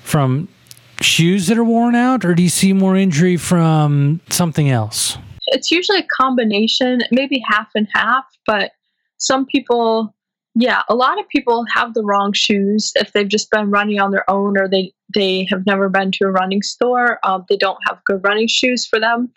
from 0.03 0.49
shoes 1.01 1.47
that 1.47 1.59
are 1.59 1.65
worn 1.65 1.95
out, 1.95 2.25
or 2.25 2.35
do 2.35 2.43
you 2.43 2.49
see 2.49 2.73
more 2.73 2.97
injury 2.97 3.37
from 3.37 4.21
something 4.31 4.71
else? 4.71 5.17
It's 5.49 5.71
usually 5.71 5.99
a 5.99 6.07
combination, 6.21 7.01
maybe 7.11 7.43
half 7.47 7.69
and 7.75 7.87
half, 7.95 8.25
but 8.47 8.73
some 9.19 9.47
people 9.47 10.15
Yeah, 10.55 10.83
a 10.89 10.95
lot 10.95 11.19
of 11.19 11.29
people 11.29 11.65
have 11.75 11.95
the 11.95 12.05
wrong 12.05 12.33
shoes 12.35 12.93
if 12.97 13.13
they've 13.13 13.29
just 13.29 13.51
been 13.51 13.71
running 13.71 14.01
on 14.01 14.11
their 14.11 14.29
own 14.31 14.59
or 14.59 14.69
they 14.69 14.93
they 15.15 15.47
have 15.51 15.65
never 15.67 15.89
been 15.89 16.11
to 16.13 16.25
a 16.25 16.31
running 16.31 16.63
store. 16.63 17.19
Um, 17.25 17.45
they 17.49 17.57
don't 17.57 17.79
have 17.87 18.01
good 18.05 18.23
running 18.25 18.49
shoes 18.49 18.87
for 18.87 18.99
them, 19.01 19.31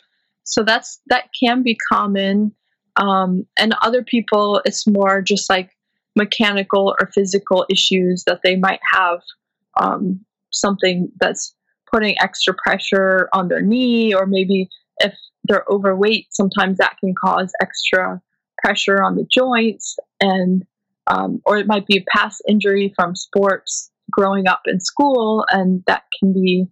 so 0.43 0.63
that's 0.63 0.99
that 1.07 1.29
can 1.39 1.63
be 1.63 1.77
common. 1.91 2.53
Um, 2.97 3.45
and 3.57 3.75
other 3.81 4.03
people, 4.03 4.61
it's 4.65 4.87
more 4.87 5.21
just 5.21 5.49
like 5.49 5.71
mechanical 6.15 6.95
or 6.99 7.11
physical 7.13 7.65
issues 7.69 8.23
that 8.25 8.41
they 8.43 8.55
might 8.55 8.79
have 8.93 9.19
um, 9.77 10.23
something 10.51 11.11
that's 11.19 11.53
putting 11.91 12.15
extra 12.19 12.53
pressure 12.53 13.29
on 13.33 13.47
their 13.47 13.61
knee, 13.61 14.13
or 14.13 14.25
maybe 14.25 14.69
if 14.99 15.13
they're 15.43 15.65
overweight, 15.69 16.27
sometimes 16.31 16.77
that 16.77 16.97
can 16.99 17.13
cause 17.13 17.51
extra 17.61 18.21
pressure 18.63 19.03
on 19.03 19.15
the 19.15 19.25
joints, 19.31 19.97
and 20.21 20.65
um, 21.07 21.41
or 21.45 21.57
it 21.57 21.67
might 21.67 21.85
be 21.85 21.97
a 21.97 22.17
past 22.17 22.41
injury 22.47 22.93
from 22.95 23.15
sports 23.15 23.91
growing 24.11 24.47
up 24.47 24.61
in 24.65 24.79
school, 24.79 25.45
and 25.51 25.83
that 25.87 26.03
can 26.19 26.33
be 26.33 26.65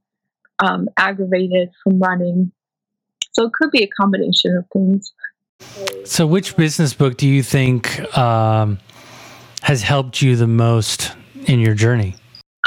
um, 0.59 0.87
aggravated 0.97 1.69
from 1.83 1.99
running. 1.99 2.51
So 3.31 3.45
it 3.45 3.53
could 3.53 3.71
be 3.71 3.83
a 3.83 3.87
combination 3.87 4.55
of 4.57 4.65
things. 4.71 5.11
So, 6.05 6.27
which 6.27 6.55
business 6.55 6.93
book 6.93 7.17
do 7.17 7.27
you 7.27 7.43
think 7.43 7.99
um, 8.17 8.79
has 9.61 9.81
helped 9.81 10.21
you 10.21 10.35
the 10.35 10.47
most 10.47 11.15
in 11.47 11.59
your 11.59 11.75
journey? 11.75 12.15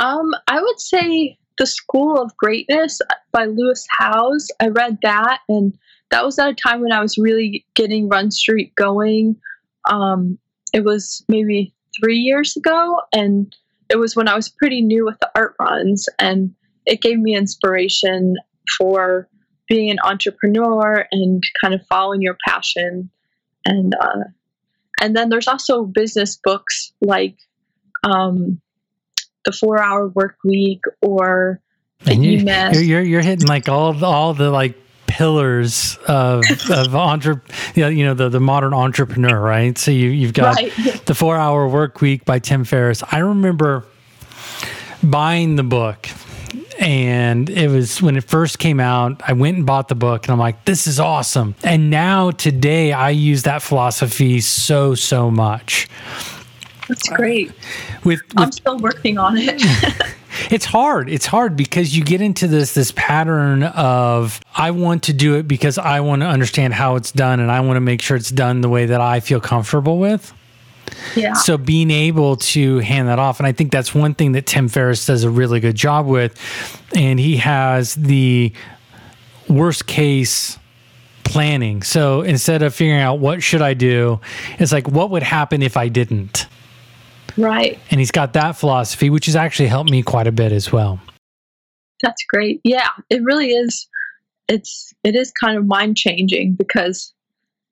Um, 0.00 0.32
I 0.48 0.60
would 0.60 0.80
say 0.80 1.38
The 1.58 1.66
School 1.66 2.20
of 2.20 2.36
Greatness 2.36 3.00
by 3.32 3.46
Lewis 3.46 3.86
Howes. 3.90 4.48
I 4.60 4.68
read 4.68 4.98
that, 5.02 5.40
and 5.48 5.76
that 6.10 6.24
was 6.24 6.38
at 6.38 6.48
a 6.48 6.54
time 6.54 6.80
when 6.80 6.92
I 6.92 7.00
was 7.00 7.18
really 7.18 7.64
getting 7.74 8.08
Run 8.08 8.30
Street 8.30 8.74
going. 8.74 9.36
Um, 9.90 10.38
it 10.72 10.84
was 10.84 11.24
maybe 11.28 11.74
three 12.00 12.18
years 12.18 12.56
ago, 12.56 13.00
and 13.12 13.54
it 13.88 13.96
was 13.96 14.16
when 14.16 14.28
I 14.28 14.34
was 14.34 14.48
pretty 14.48 14.82
new 14.82 15.04
with 15.04 15.18
the 15.20 15.30
art 15.34 15.54
runs, 15.60 16.08
and 16.18 16.54
it 16.84 17.00
gave 17.00 17.18
me 17.18 17.36
inspiration 17.36 18.36
for 18.78 19.28
being 19.68 19.90
an 19.90 19.98
entrepreneur 20.04 21.06
and 21.10 21.42
kind 21.60 21.74
of 21.74 21.84
following 21.86 22.22
your 22.22 22.36
passion. 22.46 23.10
And 23.64 23.94
uh, 24.00 24.24
and 25.00 25.14
then 25.16 25.28
there's 25.28 25.48
also 25.48 25.84
business 25.84 26.38
books 26.42 26.92
like 27.00 27.36
um, 28.04 28.60
the 29.44 29.52
Four 29.52 29.80
Hour 29.82 30.08
Work 30.08 30.36
Week 30.44 30.80
or 31.02 31.60
And 32.06 32.24
you, 32.24 32.38
E-Myth. 32.38 32.74
you're, 32.74 32.82
you're 32.82 33.02
you're 33.02 33.22
hitting 33.22 33.46
like 33.48 33.68
all 33.68 33.92
the- 33.92 34.06
all 34.06 34.34
the 34.34 34.50
like 34.50 34.74
pillars 35.06 35.98
of 36.06 36.44
of 36.70 36.94
entre, 36.94 37.40
you 37.74 37.86
you 37.88 38.04
know 38.04 38.14
the 38.14 38.28
the 38.28 38.40
modern 38.40 38.72
entrepreneur, 38.74 39.38
right? 39.40 39.76
So 39.78 39.90
you 39.90 40.10
you've 40.10 40.32
got 40.34 40.54
Right. 40.56 40.72
the 41.06 41.14
Four 41.14 41.36
Hour 41.36 41.66
Work 41.68 42.00
Week 42.00 42.24
by 42.24 42.38
Tim 42.38 42.64
Ferriss. 42.64 43.02
I 43.10 43.18
remember 43.18 43.84
buying 45.02 45.56
the 45.56 45.62
book. 45.64 46.08
And 46.78 47.48
it 47.48 47.70
was 47.70 48.02
when 48.02 48.16
it 48.16 48.24
first 48.24 48.58
came 48.58 48.80
out, 48.80 49.22
I 49.26 49.32
went 49.32 49.56
and 49.56 49.66
bought 49.66 49.88
the 49.88 49.94
book 49.94 50.26
and 50.26 50.32
I'm 50.32 50.38
like, 50.38 50.64
this 50.64 50.86
is 50.86 51.00
awesome. 51.00 51.54
And 51.64 51.90
now 51.90 52.30
today 52.30 52.92
I 52.92 53.10
use 53.10 53.44
that 53.44 53.62
philosophy 53.62 54.40
so, 54.40 54.94
so 54.94 55.30
much. 55.30 55.88
That's 56.88 57.08
great. 57.08 57.52
With, 58.04 58.20
I'm 58.36 58.52
still 58.52 58.78
working 58.78 59.18
on 59.18 59.36
it. 59.36 59.62
it's 60.50 60.64
hard. 60.64 61.08
It's 61.08 61.26
hard 61.26 61.56
because 61.56 61.96
you 61.96 62.04
get 62.04 62.20
into 62.20 62.46
this 62.46 62.74
this 62.74 62.92
pattern 62.94 63.64
of 63.64 64.40
I 64.54 64.70
want 64.70 65.04
to 65.04 65.12
do 65.12 65.34
it 65.36 65.48
because 65.48 65.78
I 65.78 66.00
want 66.00 66.22
to 66.22 66.28
understand 66.28 66.74
how 66.74 66.96
it's 66.96 67.10
done 67.10 67.40
and 67.40 67.50
I 67.50 67.60
want 67.60 67.76
to 67.76 67.80
make 67.80 68.02
sure 68.02 68.16
it's 68.16 68.30
done 68.30 68.60
the 68.60 68.68
way 68.68 68.86
that 68.86 69.00
I 69.00 69.20
feel 69.20 69.40
comfortable 69.40 69.98
with. 69.98 70.32
Yeah. 71.16 71.32
So 71.32 71.56
being 71.56 71.90
able 71.90 72.36
to 72.36 72.78
hand 72.78 73.08
that 73.08 73.18
off, 73.18 73.40
and 73.40 73.46
I 73.46 73.52
think 73.52 73.72
that's 73.72 73.94
one 73.94 74.14
thing 74.14 74.32
that 74.32 74.46
Tim 74.46 74.68
Ferriss 74.68 75.06
does 75.06 75.24
a 75.24 75.30
really 75.30 75.60
good 75.60 75.76
job 75.76 76.06
with, 76.06 76.38
and 76.94 77.18
he 77.18 77.38
has 77.38 77.94
the 77.94 78.52
worst 79.48 79.86
case 79.86 80.58
planning. 81.24 81.82
So 81.82 82.22
instead 82.22 82.62
of 82.62 82.74
figuring 82.74 83.00
out 83.00 83.18
what 83.18 83.42
should 83.42 83.62
I 83.62 83.74
do, 83.74 84.20
it's 84.58 84.72
like 84.72 84.88
what 84.88 85.10
would 85.10 85.22
happen 85.22 85.62
if 85.62 85.76
I 85.76 85.88
didn't. 85.88 86.46
Right. 87.36 87.78
And 87.90 88.00
he's 88.00 88.10
got 88.10 88.32
that 88.32 88.52
philosophy, 88.52 89.10
which 89.10 89.26
has 89.26 89.36
actually 89.36 89.68
helped 89.68 89.90
me 89.90 90.02
quite 90.02 90.26
a 90.26 90.32
bit 90.32 90.52
as 90.52 90.72
well. 90.72 91.00
That's 92.02 92.24
great. 92.28 92.60
Yeah, 92.64 92.88
it 93.10 93.22
really 93.22 93.50
is. 93.50 93.86
It's 94.48 94.92
it 95.02 95.16
is 95.16 95.32
kind 95.32 95.58
of 95.58 95.66
mind 95.66 95.96
changing 95.96 96.54
because 96.54 97.12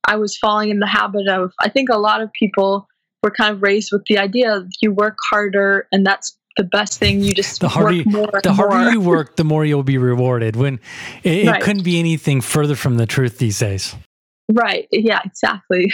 I 0.06 0.16
was 0.16 0.36
falling 0.36 0.70
in 0.70 0.80
the 0.80 0.86
habit 0.86 1.28
of. 1.28 1.52
I 1.60 1.68
think 1.68 1.88
a 1.88 1.98
lot 1.98 2.20
of 2.20 2.32
people 2.32 2.88
were 3.24 3.30
kind 3.32 3.52
of 3.54 3.62
raised 3.62 3.90
with 3.90 4.04
the 4.08 4.18
idea 4.18 4.64
you 4.80 4.92
work 4.92 5.16
harder 5.28 5.88
and 5.90 6.06
that's 6.06 6.36
the 6.56 6.62
best 6.64 7.00
thing. 7.00 7.20
You 7.20 7.34
just 7.34 7.60
The 7.60 7.68
harder, 7.68 7.96
work 7.96 8.06
you, 8.06 8.12
more. 8.12 8.40
the 8.44 8.52
harder 8.52 8.76
more. 8.84 8.92
you 8.92 9.00
work, 9.00 9.34
the 9.36 9.42
more 9.44 9.64
you'll 9.64 9.82
be 9.82 9.98
rewarded. 9.98 10.54
When 10.54 10.78
it, 11.24 11.48
it 11.48 11.60
couldn't 11.62 11.82
be 11.82 11.98
anything 11.98 12.40
further 12.40 12.76
from 12.76 12.96
the 12.96 13.06
truth 13.06 13.38
these 13.38 13.58
days. 13.58 13.96
Right. 14.52 14.86
Yeah. 14.92 15.20
Exactly. 15.24 15.90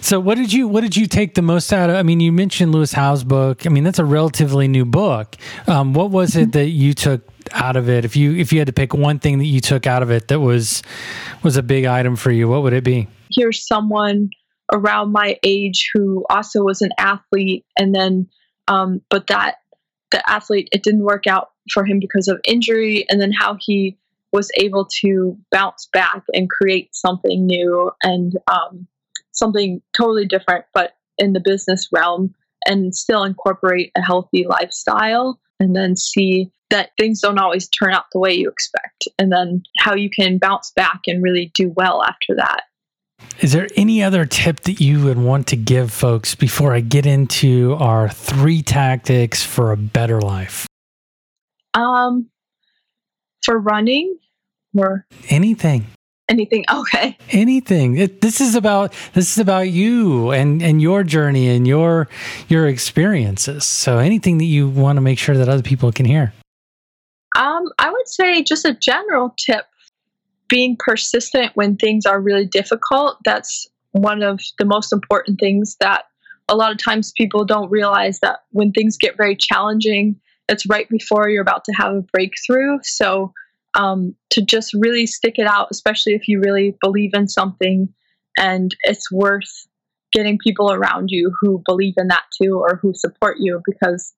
So 0.00 0.18
what 0.18 0.36
did 0.36 0.50
you 0.50 0.66
what 0.68 0.80
did 0.80 0.96
you 0.96 1.06
take 1.06 1.34
the 1.34 1.42
most 1.42 1.70
out 1.70 1.90
of? 1.90 1.96
I 1.96 2.02
mean, 2.02 2.18
you 2.20 2.32
mentioned 2.32 2.72
Lewis 2.72 2.92
Howes' 2.94 3.24
book. 3.24 3.66
I 3.66 3.68
mean, 3.68 3.84
that's 3.84 3.98
a 3.98 4.04
relatively 4.06 4.66
new 4.66 4.86
book. 4.86 5.36
Um, 5.66 5.92
what 5.92 6.10
was 6.10 6.30
Mm-hmm. 6.30 6.42
it 6.44 6.52
that 6.52 6.68
you 6.70 6.94
took 6.94 7.20
out 7.52 7.76
of 7.76 7.90
it? 7.90 8.06
If 8.06 8.16
you 8.16 8.34
if 8.34 8.54
you 8.54 8.58
had 8.60 8.68
to 8.68 8.72
pick 8.72 8.94
one 8.94 9.18
thing 9.18 9.36
that 9.40 9.44
you 9.44 9.60
took 9.60 9.86
out 9.86 10.02
of 10.02 10.10
it 10.10 10.28
that 10.28 10.40
was 10.40 10.82
was 11.42 11.58
a 11.58 11.62
big 11.62 11.84
item 11.84 12.16
for 12.16 12.30
you, 12.30 12.48
what 12.48 12.62
would 12.62 12.72
it 12.72 12.84
be? 12.84 13.06
Here's 13.30 13.66
someone 13.66 14.30
around 14.72 15.12
my 15.12 15.38
age 15.42 15.90
who 15.94 16.24
also 16.30 16.62
was 16.62 16.82
an 16.82 16.90
athlete, 16.98 17.64
and 17.78 17.94
then, 17.94 18.28
um, 18.68 19.00
but 19.10 19.26
that 19.28 19.56
the 20.10 20.28
athlete 20.28 20.68
it 20.72 20.82
didn't 20.82 21.04
work 21.04 21.26
out 21.26 21.50
for 21.72 21.84
him 21.84 22.00
because 22.00 22.28
of 22.28 22.40
injury, 22.46 23.06
and 23.08 23.20
then 23.20 23.32
how 23.32 23.56
he 23.60 23.96
was 24.32 24.50
able 24.58 24.88
to 25.00 25.36
bounce 25.50 25.88
back 25.92 26.22
and 26.32 26.48
create 26.48 26.94
something 26.94 27.46
new 27.46 27.90
and 28.02 28.32
um, 28.50 28.86
something 29.32 29.82
totally 29.94 30.26
different, 30.26 30.64
but 30.72 30.92
in 31.18 31.34
the 31.34 31.40
business 31.40 31.88
realm, 31.92 32.34
and 32.66 32.94
still 32.94 33.24
incorporate 33.24 33.92
a 33.96 34.02
healthy 34.02 34.46
lifestyle, 34.48 35.38
and 35.60 35.76
then 35.76 35.96
see 35.96 36.50
that 36.70 36.90
things 36.98 37.20
don't 37.20 37.38
always 37.38 37.68
turn 37.68 37.92
out 37.92 38.04
the 38.12 38.18
way 38.18 38.32
you 38.32 38.48
expect, 38.48 39.06
and 39.18 39.30
then 39.30 39.62
how 39.78 39.94
you 39.94 40.08
can 40.08 40.38
bounce 40.38 40.72
back 40.74 41.00
and 41.06 41.22
really 41.22 41.50
do 41.54 41.72
well 41.76 42.02
after 42.02 42.34
that. 42.36 42.62
Is 43.40 43.52
there 43.52 43.68
any 43.76 44.02
other 44.02 44.24
tip 44.24 44.60
that 44.60 44.80
you 44.80 45.04
would 45.04 45.18
want 45.18 45.48
to 45.48 45.56
give 45.56 45.90
folks 45.92 46.34
before 46.34 46.74
I 46.74 46.80
get 46.80 47.06
into 47.06 47.74
our 47.80 48.08
three 48.08 48.62
tactics 48.62 49.42
for 49.44 49.72
a 49.72 49.76
better 49.76 50.20
life? 50.20 50.66
Um, 51.74 52.28
for 53.42 53.58
running 53.58 54.18
or 54.76 55.06
Anything. 55.28 55.86
anything. 56.28 56.64
Okay. 56.72 57.16
anything 57.30 57.96
it, 57.96 58.20
this 58.20 58.40
is 58.40 58.54
about 58.54 58.92
this 59.14 59.32
is 59.32 59.38
about 59.38 59.68
you 59.70 60.30
and 60.30 60.62
and 60.62 60.80
your 60.80 61.02
journey 61.02 61.48
and 61.48 61.66
your 61.66 62.08
your 62.48 62.66
experiences 62.68 63.64
so 63.64 63.98
anything 63.98 64.38
that 64.38 64.44
you 64.46 64.68
want 64.68 64.96
to 64.96 65.00
make 65.00 65.18
sure 65.18 65.36
that 65.36 65.48
other 65.48 65.62
people 65.62 65.90
can 65.92 66.06
hear 66.06 66.32
Um, 67.36 67.64
I 67.78 67.90
would 67.90 68.08
say 68.08 68.42
just 68.42 68.64
a 68.64 68.74
general 68.74 69.34
tip: 69.44 69.64
being 70.52 70.76
persistent 70.78 71.50
when 71.54 71.76
things 71.76 72.04
are 72.04 72.20
really 72.20 72.44
difficult. 72.44 73.16
That's 73.24 73.66
one 73.92 74.22
of 74.22 74.38
the 74.58 74.66
most 74.66 74.92
important 74.92 75.40
things 75.40 75.78
that 75.80 76.04
a 76.46 76.54
lot 76.54 76.70
of 76.70 76.76
times 76.76 77.14
people 77.16 77.46
don't 77.46 77.70
realize 77.70 78.20
that 78.20 78.40
when 78.50 78.70
things 78.70 78.98
get 78.98 79.16
very 79.16 79.34
challenging, 79.34 80.20
it's 80.50 80.68
right 80.68 80.86
before 80.90 81.30
you're 81.30 81.40
about 81.40 81.64
to 81.64 81.72
have 81.72 81.94
a 81.94 82.02
breakthrough. 82.12 82.76
So 82.82 83.32
um, 83.72 84.14
to 84.28 84.42
just 84.42 84.74
really 84.74 85.06
stick 85.06 85.38
it 85.38 85.46
out, 85.46 85.68
especially 85.70 86.12
if 86.12 86.28
you 86.28 86.38
really 86.40 86.76
believe 86.82 87.12
in 87.14 87.28
something, 87.28 87.88
and 88.36 88.76
it's 88.82 89.10
worth 89.10 89.66
getting 90.12 90.36
people 90.36 90.70
around 90.70 91.08
you 91.08 91.32
who 91.40 91.62
believe 91.64 91.94
in 91.96 92.08
that 92.08 92.24
too 92.42 92.58
or 92.58 92.78
who 92.82 92.92
support 92.92 93.38
you 93.40 93.62
because 93.64 94.12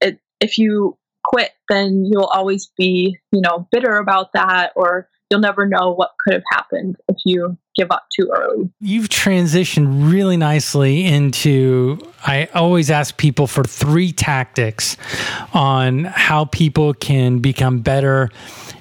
it 0.00 0.18
if 0.40 0.56
you 0.56 0.96
quit 1.22 1.50
then 1.68 2.06
you'll 2.10 2.32
always 2.32 2.72
be 2.78 3.18
you 3.30 3.42
know 3.42 3.68
bitter 3.70 3.98
about 3.98 4.32
that 4.32 4.72
or 4.74 5.10
you'll 5.32 5.40
never 5.40 5.66
know 5.66 5.90
what 5.90 6.10
could 6.20 6.34
have 6.34 6.42
happened 6.52 6.96
if 7.08 7.16
you 7.24 7.56
give 7.74 7.90
up 7.90 8.06
too 8.14 8.30
early 8.34 8.70
you've 8.80 9.08
transitioned 9.08 10.10
really 10.12 10.36
nicely 10.36 11.04
into 11.04 11.98
i 12.26 12.48
always 12.54 12.90
ask 12.90 13.16
people 13.16 13.46
for 13.46 13.64
three 13.64 14.12
tactics 14.12 14.96
on 15.54 16.04
how 16.04 16.44
people 16.44 16.92
can 16.94 17.38
become 17.38 17.80
better 17.80 18.28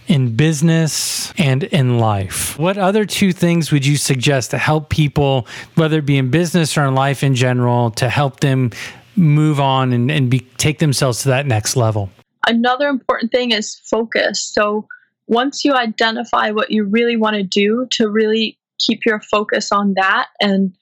in 0.08 0.36
business 0.36 1.32
and 1.38 1.64
in 1.64 1.98
life. 1.98 2.60
What 2.60 2.78
other 2.78 3.06
two 3.06 3.32
things 3.32 3.72
would 3.72 3.86
you 3.86 3.96
suggest 3.96 4.52
to 4.52 4.58
help 4.58 4.90
people, 4.90 5.48
whether 5.76 6.00
it 6.00 6.06
be 6.06 6.18
in 6.18 6.30
business 6.30 6.78
or 6.78 6.84
in 6.84 6.96
life 6.96 7.24
in 7.24 7.34
general, 7.34 7.92
to 7.92 8.10
help 8.10 8.42
them 8.42 8.72
move 9.16 9.62
on 9.62 9.94
and, 9.94 10.12
and 10.12 10.30
be, 10.30 10.42
take 10.58 10.80
themselves 10.80 11.22
to 11.22 11.30
that 11.30 11.46
next 11.46 11.78
level? 11.78 12.10
another 12.48 12.88
important 12.88 13.32
thing 13.32 13.52
is 13.52 13.82
focus 13.86 14.44
so 14.44 14.88
once 15.32 15.64
you 15.64 15.74
identify 15.74 16.52
what 16.52 16.72
you 16.72 16.84
really 16.84 17.16
want 17.16 17.36
to 17.38 17.42
do 17.42 17.88
to 17.90 18.10
really 18.10 18.60
keep 18.80 19.00
your 19.06 19.22
focus 19.22 19.72
on 19.72 19.94
that 19.96 20.28
and 20.42 20.74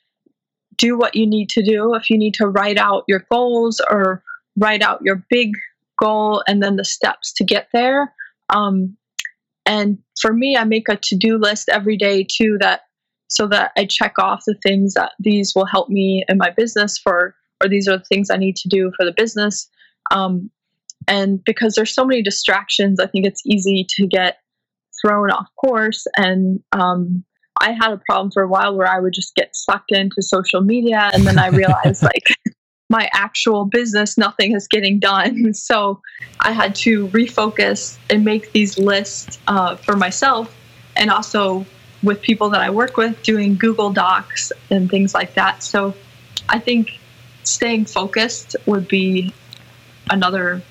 do 0.76 0.98
what 0.98 1.16
you 1.16 1.28
need 1.28 1.50
to 1.50 1.62
do. 1.62 1.94
If 1.94 2.10
you 2.10 2.18
need 2.18 2.34
to 2.36 2.48
write 2.48 2.78
out 2.78 3.04
your 3.08 3.26
goals 3.32 3.80
or 3.92 4.24
write 4.58 4.82
out 4.82 5.02
your 5.04 5.24
big 5.30 5.52
goal 6.02 6.44
and 6.48 6.64
then 6.64 6.78
the 6.78 6.84
steps 6.84 7.32
to 7.34 7.44
get 7.44 7.68
there. 7.74 8.12
Um, 8.50 8.98
and 9.68 10.00
for 10.20 10.34
me, 10.34 10.58
I 10.58 10.64
make 10.64 10.90
a 10.90 10.96
to 10.96 11.16
do 11.16 11.38
list 11.38 11.70
every 11.70 11.96
day 11.96 12.26
too 12.28 12.58
that 12.60 12.82
so 13.28 13.46
that 13.48 13.72
I 13.78 13.86
check 13.86 14.18
off 14.18 14.46
the 14.48 14.56
things 14.64 14.96
that 14.96 15.12
these 15.20 15.54
will 15.56 15.68
help 15.68 15.90
me 15.90 16.26
in 16.28 16.40
my 16.40 16.50
business 16.50 16.98
for, 16.98 17.36
or 17.62 17.70
these 17.70 17.88
are 17.88 18.00
the 18.00 18.06
things 18.06 18.32
I 18.32 18.38
need 18.38 18.56
to 18.56 18.70
do 18.70 18.92
for 18.98 19.06
the 19.06 19.14
business. 19.16 19.70
Um, 20.10 20.50
and 21.10 21.44
because 21.44 21.74
there's 21.74 21.94
so 21.94 22.06
many 22.06 22.22
distractions, 22.22 23.00
I 23.00 23.08
think 23.08 23.26
it's 23.26 23.42
easy 23.44 23.86
to 23.96 24.06
get 24.06 24.38
thrown 25.02 25.32
off 25.32 25.48
course. 25.60 26.06
And 26.16 26.62
um, 26.72 27.26
I 27.60 27.72
had 27.72 27.92
a 27.92 28.02
problem 28.08 28.32
for 28.32 28.44
a 28.44 28.48
while 28.48 28.76
where 28.78 28.88
I 28.88 29.00
would 29.00 29.14
just 29.14 29.34
get 29.34 29.56
sucked 29.56 29.92
into 29.92 30.22
social 30.22 30.62
media, 30.62 31.10
and 31.12 31.26
then 31.26 31.40
I 31.40 31.48
realized 31.64 32.04
like 32.04 32.28
my 32.92 33.10
actual 33.12 33.66
business, 33.66 34.18
nothing 34.18 34.56
is 34.56 34.68
getting 34.68 35.00
done. 35.00 35.54
So 35.56 36.00
I 36.40 36.52
had 36.52 36.76
to 36.76 37.08
refocus 37.08 37.98
and 38.10 38.24
make 38.24 38.52
these 38.52 38.78
lists 38.78 39.40
uh, 39.48 39.78
for 39.78 39.96
myself, 39.96 40.56
and 40.96 41.10
also 41.10 41.66
with 42.04 42.22
people 42.22 42.52
that 42.52 42.62
I 42.62 42.70
work 42.70 42.98
with, 42.98 43.22
doing 43.24 43.56
Google 43.56 43.92
Docs 43.92 44.52
and 44.70 44.90
things 44.90 45.16
like 45.16 45.34
that. 45.34 45.64
So 45.64 45.96
I 46.48 46.60
think 46.60 47.00
staying 47.44 47.86
focused 47.86 48.56
would 48.68 48.88
be 48.88 49.34
another 50.10 50.62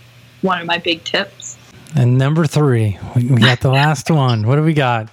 one 0.42 0.61
of 0.61 0.66
my 0.66 0.79
big 0.79 1.05
tips. 1.05 1.57
And 1.96 2.18
number 2.18 2.46
three, 2.46 2.98
we 3.16 3.40
got 3.40 3.61
the 3.61 3.70
last 3.70 4.11
one. 4.11 4.46
What 4.46 4.57
do 4.57 4.62
we 4.62 4.74
got? 4.74 5.09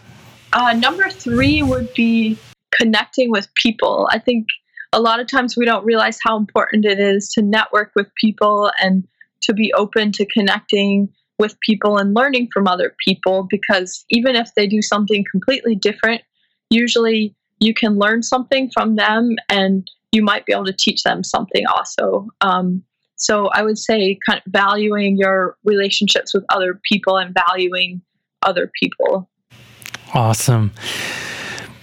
Uh, 0.54 0.74
number 0.74 1.10
three 1.10 1.62
would 1.62 1.94
be 1.94 2.38
connecting 2.74 3.32
with 3.32 3.48
people. 3.56 4.08
I 4.12 4.20
think 4.20 4.48
a 4.94 5.00
lot 5.00 5.20
of 5.20 5.28
times 5.28 5.58
we 5.58 5.66
don't 5.66 5.86
realize 5.86 6.18
how 6.24 6.38
important 6.38 6.86
it 6.86 7.00
is 7.00 7.30
to 7.30 7.42
network 7.42 7.92
with 7.96 8.08
people 8.16 8.72
and 8.80 9.06
to 9.42 9.54
be 9.54 9.74
open 9.74 10.12
to 10.14 10.26
connecting 10.26 11.10
with 11.38 11.60
people 11.60 11.98
and 11.98 12.14
learning 12.14 12.48
from 12.54 12.68
other 12.68 12.96
people 13.06 13.48
because 13.50 14.06
even 14.10 14.36
if 14.36 14.54
they 14.56 14.68
do 14.68 14.82
something 14.82 15.26
completely 15.30 15.76
different, 15.76 16.22
usually 16.70 17.36
you 17.60 17.74
can 17.74 17.98
learn 17.98 18.24
something 18.24 18.70
from 18.74 18.96
them 18.96 19.36
and 19.50 19.90
you 20.12 20.24
might 20.24 20.46
be 20.46 20.54
able 20.54 20.66
to 20.66 20.74
teach 20.74 21.04
them 21.04 21.24
something 21.24 21.66
also. 21.68 22.28
Um, 22.42 22.84
so 23.16 23.48
I 23.48 23.62
would 23.62 23.78
say 23.78 24.18
kind 24.26 24.42
of 24.46 24.52
valuing 24.52 25.18
your 25.18 25.58
relationships 25.64 26.34
with 26.34 26.46
other 26.50 26.80
people 26.84 27.18
and 27.18 27.36
valuing 27.48 28.02
other 28.44 28.72
people. 28.80 29.30
Awesome. 30.14 30.72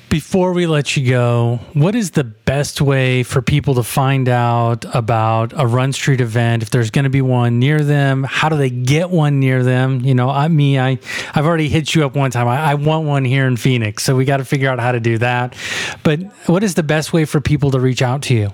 Before 0.08 0.52
we 0.52 0.66
let 0.66 0.94
you 0.94 1.08
go, 1.08 1.58
what 1.72 1.94
is 1.94 2.10
the 2.10 2.24
best 2.24 2.82
way 2.82 3.22
for 3.22 3.40
people 3.40 3.76
to 3.76 3.82
find 3.82 4.28
out 4.28 4.84
about 4.94 5.54
a 5.56 5.66
Run 5.66 5.94
Street 5.94 6.20
event? 6.20 6.62
If 6.62 6.68
there's 6.68 6.90
going 6.90 7.04
to 7.04 7.10
be 7.10 7.22
one 7.22 7.58
near 7.58 7.80
them, 7.80 8.22
how 8.22 8.50
do 8.50 8.56
they 8.58 8.68
get 8.68 9.08
one 9.08 9.40
near 9.40 9.62
them? 9.62 10.00
You 10.02 10.14
know, 10.14 10.28
I 10.28 10.48
me, 10.48 10.78
I 10.78 10.98
I've 11.34 11.46
already 11.46 11.70
hit 11.70 11.94
you 11.94 12.04
up 12.04 12.14
one 12.14 12.30
time. 12.30 12.46
I, 12.46 12.72
I 12.72 12.74
want 12.74 13.06
one 13.06 13.24
here 13.24 13.46
in 13.46 13.56
Phoenix, 13.56 14.02
so 14.04 14.14
we 14.14 14.26
got 14.26 14.36
to 14.36 14.44
figure 14.44 14.68
out 14.68 14.78
how 14.80 14.92
to 14.92 15.00
do 15.00 15.16
that. 15.16 15.56
But 16.02 16.20
what 16.46 16.62
is 16.62 16.74
the 16.74 16.82
best 16.82 17.14
way 17.14 17.24
for 17.24 17.40
people 17.40 17.70
to 17.70 17.80
reach 17.80 18.02
out 18.02 18.20
to 18.24 18.34
you? 18.34 18.52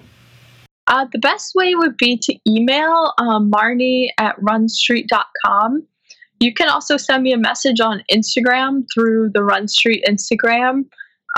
Uh, 0.88 1.06
the 1.12 1.18
best 1.18 1.54
way 1.54 1.74
would 1.74 1.96
be 1.98 2.16
to 2.16 2.34
email 2.48 3.12
um, 3.18 3.50
Marnie 3.50 4.08
at 4.18 4.36
runstreet.com. 4.40 5.86
You 6.40 6.54
can 6.54 6.68
also 6.70 6.96
send 6.96 7.22
me 7.22 7.32
a 7.32 7.38
message 7.38 7.78
on 7.78 8.02
Instagram 8.10 8.86
through 8.92 9.30
the 9.34 9.44
Run 9.44 9.68
Street 9.68 10.02
Instagram. 10.08 10.86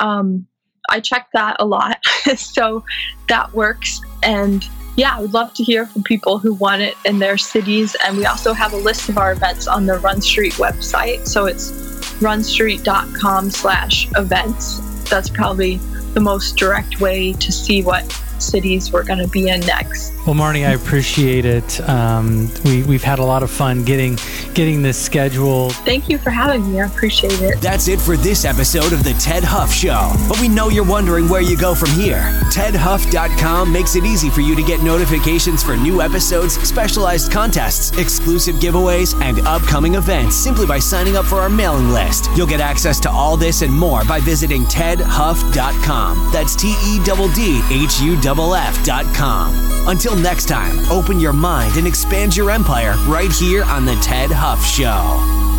Um, 0.01 0.47
I 0.89 1.01
check 1.01 1.29
that 1.35 1.57
a 1.59 1.67
lot, 1.67 1.99
so 2.37 2.85
that 3.29 3.53
works. 3.53 4.01
And 4.23 4.65
yeah, 4.97 5.17
I 5.17 5.21
would 5.21 5.35
love 5.35 5.53
to 5.55 5.65
hear 5.65 5.87
from 5.87 6.05
people 6.05 6.39
who 6.39 6.55
want 6.55 6.83
it 6.83 6.95
in 7.05 7.19
their 7.19 7.37
cities. 7.37 7.97
And 8.07 8.17
we 8.17 8.27
also 8.27 8.53
have 8.53 8.73
a 8.73 8.77
list 8.77 9.09
of 9.09 9.19
our 9.19 9.33
events 9.33 9.67
on 9.67 9.87
the 9.87 9.99
Run 9.99 10.21
Street 10.21 10.55
website. 10.55 11.27
So 11.27 11.47
it's 11.47 11.73
runstreet.com 12.21 13.51
slash 13.51 14.09
events. 14.17 15.09
That's 15.09 15.29
probably 15.29 15.79
the 16.15 16.21
most 16.21 16.57
direct 16.57 17.01
way 17.01 17.33
to 17.33 17.51
see 17.51 17.83
what 17.83 18.05
cities 18.43 18.93
we're 18.93 19.05
going 19.05 19.19
to 19.19 19.29
be 19.29 19.49
in 19.49 19.61
next. 19.61 20.13
Well, 20.27 20.35
Marnie, 20.35 20.67
I 20.67 20.73
appreciate 20.73 21.45
it. 21.45 21.81
Um, 21.89 22.51
we, 22.65 22.83
we've 22.83 23.03
had 23.03 23.19
a 23.19 23.25
lot 23.25 23.43
of 23.43 23.51
fun 23.51 23.85
getting 23.85 24.19
getting 24.55 24.83
this 24.83 25.03
scheduled. 25.03 25.75
Thank 25.77 26.09
you 26.09 26.19
for 26.19 26.31
having 26.31 26.71
me. 26.71 26.81
I 26.81 26.87
appreciate 26.87 27.41
it. 27.41 27.61
That's 27.61 27.89
it 27.89 28.01
for 28.01 28.17
this 28.17 28.45
episode 28.45 28.93
of 28.93 29.05
the 29.05 29.11
Tedd 29.11 29.43
Huff 29.43 29.73
Show. 29.73 30.13
But 30.29 30.41
we 30.41 30.49
know 30.49 30.69
you're 30.69 30.85
wondering 30.85 31.29
where 31.29 31.41
you 31.41 31.57
go 31.57 31.75
from 31.75 31.91
here. 31.91 32.21
TeddHuff.com 32.53 33.73
makes 33.73 33.97
it 33.97 34.05
easy 34.05 34.31
for 34.31 34.41
you 34.41 34.55
to 34.57 34.63
get 34.63 34.83
notifications 34.83 35.63
for 35.63 35.77
new 35.77 36.03
episodes, 36.03 36.55
specialized 36.61 37.31
contests, 37.33 37.97
exclusive 37.99 38.57
giveaways, 38.57 39.21
and 39.23 39.41
upcoming 39.47 39.95
events 39.95 40.37
simply 40.37 40.67
by 40.67 40.79
signing 40.79 41.17
up 41.17 41.25
for 41.25 41.37
our 41.37 41.49
mailing 41.49 41.91
list. 41.91 42.29
You'll 42.37 42.47
get 42.47 42.61
access 42.61 43.01
to 43.01 43.11
all 43.11 43.37
this 43.37 43.63
and 43.63 43.73
more 43.73 44.05
by 44.05 44.21
visiting 44.21 44.65
TeddHuff.com. 44.65 46.31
That's 46.33 46.55
T 46.55 46.69
E 46.85 47.03
D 47.05 47.11
D 47.35 47.61
H 47.71 48.01
U 48.01 48.21
F.com. 48.31 49.89
Until 49.89 50.15
next 50.15 50.45
time, 50.47 50.79
open 50.91 51.19
your 51.19 51.33
mind 51.33 51.77
and 51.77 51.87
expand 51.87 52.37
your 52.37 52.53
empire 52.53 52.95
right 53.09 53.33
here 53.33 53.65
on 53.65 53.85
The 53.85 53.95
Tedd 53.95 54.31
Huff 54.31 54.65
Show. 54.65 55.50